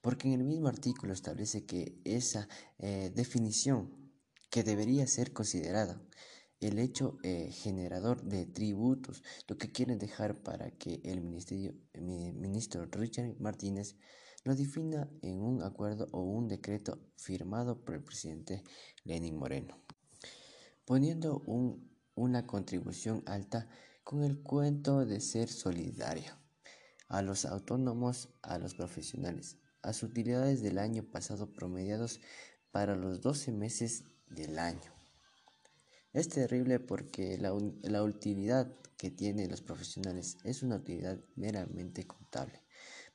porque 0.01 0.27
en 0.27 0.33
el 0.33 0.43
mismo 0.43 0.67
artículo 0.67 1.13
establece 1.13 1.65
que 1.65 2.01
esa 2.03 2.49
eh, 2.79 3.11
definición 3.15 4.11
que 4.49 4.63
debería 4.63 5.05
ser 5.07 5.31
considerada 5.31 6.01
el 6.59 6.79
hecho 6.79 7.17
eh, 7.23 7.51
generador 7.51 8.23
de 8.23 8.45
tributos, 8.45 9.23
lo 9.47 9.57
que 9.57 9.71
quieren 9.71 9.97
dejar 9.97 10.41
para 10.43 10.71
que 10.71 11.01
el 11.03 11.21
ministerio, 11.21 11.73
ministro 11.93 12.85
Richard 12.85 13.39
Martínez 13.39 13.95
lo 14.43 14.55
defina 14.55 15.09
en 15.21 15.41
un 15.41 15.63
acuerdo 15.63 16.07
o 16.11 16.21
un 16.21 16.47
decreto 16.47 16.99
firmado 17.15 17.83
por 17.83 17.95
el 17.95 18.03
presidente 18.03 18.63
Lenin 19.03 19.37
Moreno, 19.37 19.77
poniendo 20.85 21.43
una 22.15 22.45
contribución 22.45 23.23
alta 23.25 23.67
con 24.03 24.23
el 24.23 24.41
cuento 24.41 25.05
de 25.05 25.19
ser 25.19 25.49
solidario 25.49 26.33
a 27.07 27.21
los 27.21 27.45
autónomos, 27.45 28.29
a 28.41 28.57
los 28.57 28.75
profesionales, 28.75 29.57
a 29.81 29.93
sus 29.93 30.11
utilidades 30.11 30.61
del 30.61 30.77
año 30.77 31.03
pasado 31.03 31.53
promediados 31.53 32.19
para 32.71 32.95
los 32.95 33.21
12 33.21 33.51
meses 33.51 34.03
del 34.27 34.59
año. 34.59 34.98
Es 36.11 36.27
terrible 36.29 36.79
porque 36.79 37.37
la, 37.37 37.55
la, 37.83 38.03
utilidad 38.03 38.73
que 38.97 39.11
tienen 39.11 39.51
los 39.51 39.61
profesionales 39.61 40.37
es 40.43 40.63
una 40.63 40.77
utilidad 40.77 41.19
meramente 41.35 42.07
contable, 42.07 42.63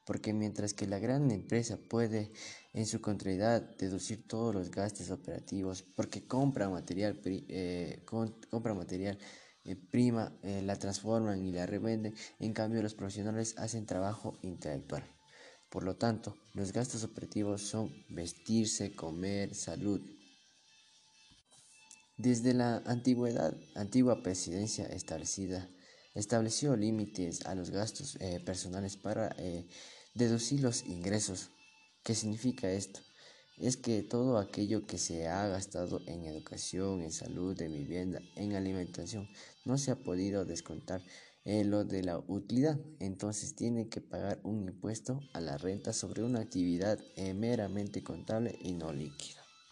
porque 0.04 0.32
mientras 0.32 0.74
que 0.74 0.86
la 0.86 1.00
gran 1.00 1.30
empresa 1.32 1.76
puede 1.76 2.32
en 2.72 2.86
su 2.86 3.00
contabilidad 3.00 3.76
deducir 3.78 4.28
todos 4.28 4.54
los 4.54 4.70
gastos 4.70 5.10
operativos 5.10 5.82
porque 5.82 6.26
compra 6.26 6.70
material, 6.70 7.20
eh, 7.24 8.04
compra 8.04 8.74
material 8.74 9.18
eh, 9.64 9.76
prima, 9.76 10.38
eh, 10.42 10.62
la 10.62 10.78
transforman 10.78 11.44
y 11.44 11.50
la 11.50 11.66
revenden, 11.66 12.14
en 12.38 12.52
cambio 12.52 12.82
los 12.82 12.94
profesionales 12.94 13.54
hacen 13.56 13.86
trabajo 13.86 14.38
intelectual. 14.42 15.04
Por 15.70 15.82
lo 15.84 15.96
tanto, 15.96 16.36
los 16.52 16.72
gastos 16.72 17.02
operativos 17.02 17.62
son 17.62 17.90
vestirse, 18.08 18.94
comer, 18.94 19.54
salud. 19.54 20.00
Desde 22.16 22.54
la 22.54 22.76
antigüedad, 22.86 23.56
antigua 23.74 24.22
presidencia 24.22 24.86
establecida, 24.86 25.68
estableció 26.14 26.76
límites 26.76 27.44
a 27.46 27.54
los 27.54 27.70
gastos 27.70 28.16
eh, 28.20 28.40
personales 28.44 28.96
para 28.96 29.34
deducir 30.14 30.60
los 30.60 30.84
ingresos. 30.84 31.50
¿Qué 32.02 32.14
significa 32.14 32.70
esto? 32.70 33.00
es 33.58 33.76
que 33.76 34.02
todo 34.02 34.38
aquello 34.38 34.86
que 34.86 34.98
se 34.98 35.28
ha 35.28 35.46
gastado 35.46 36.00
en 36.06 36.24
educación, 36.24 37.02
en 37.02 37.12
salud, 37.12 37.60
en 37.60 37.72
vivienda, 37.72 38.20
en 38.36 38.54
alimentación, 38.54 39.28
no 39.64 39.78
se 39.78 39.90
ha 39.90 39.96
podido 39.96 40.44
descontar 40.44 41.02
en 41.44 41.70
lo 41.70 41.84
de 41.84 42.02
la 42.02 42.18
utilidad. 42.18 42.78
Entonces 43.00 43.54
tiene 43.54 43.88
que 43.88 44.00
pagar 44.00 44.40
un 44.42 44.68
impuesto 44.68 45.20
a 45.32 45.40
la 45.40 45.56
renta 45.56 45.92
sobre 45.92 46.22
una 46.22 46.40
actividad 46.40 46.98
meramente 47.34 48.02
contable 48.02 48.58
y 48.60 48.72
no 48.72 48.92
líquida. 48.92 49.43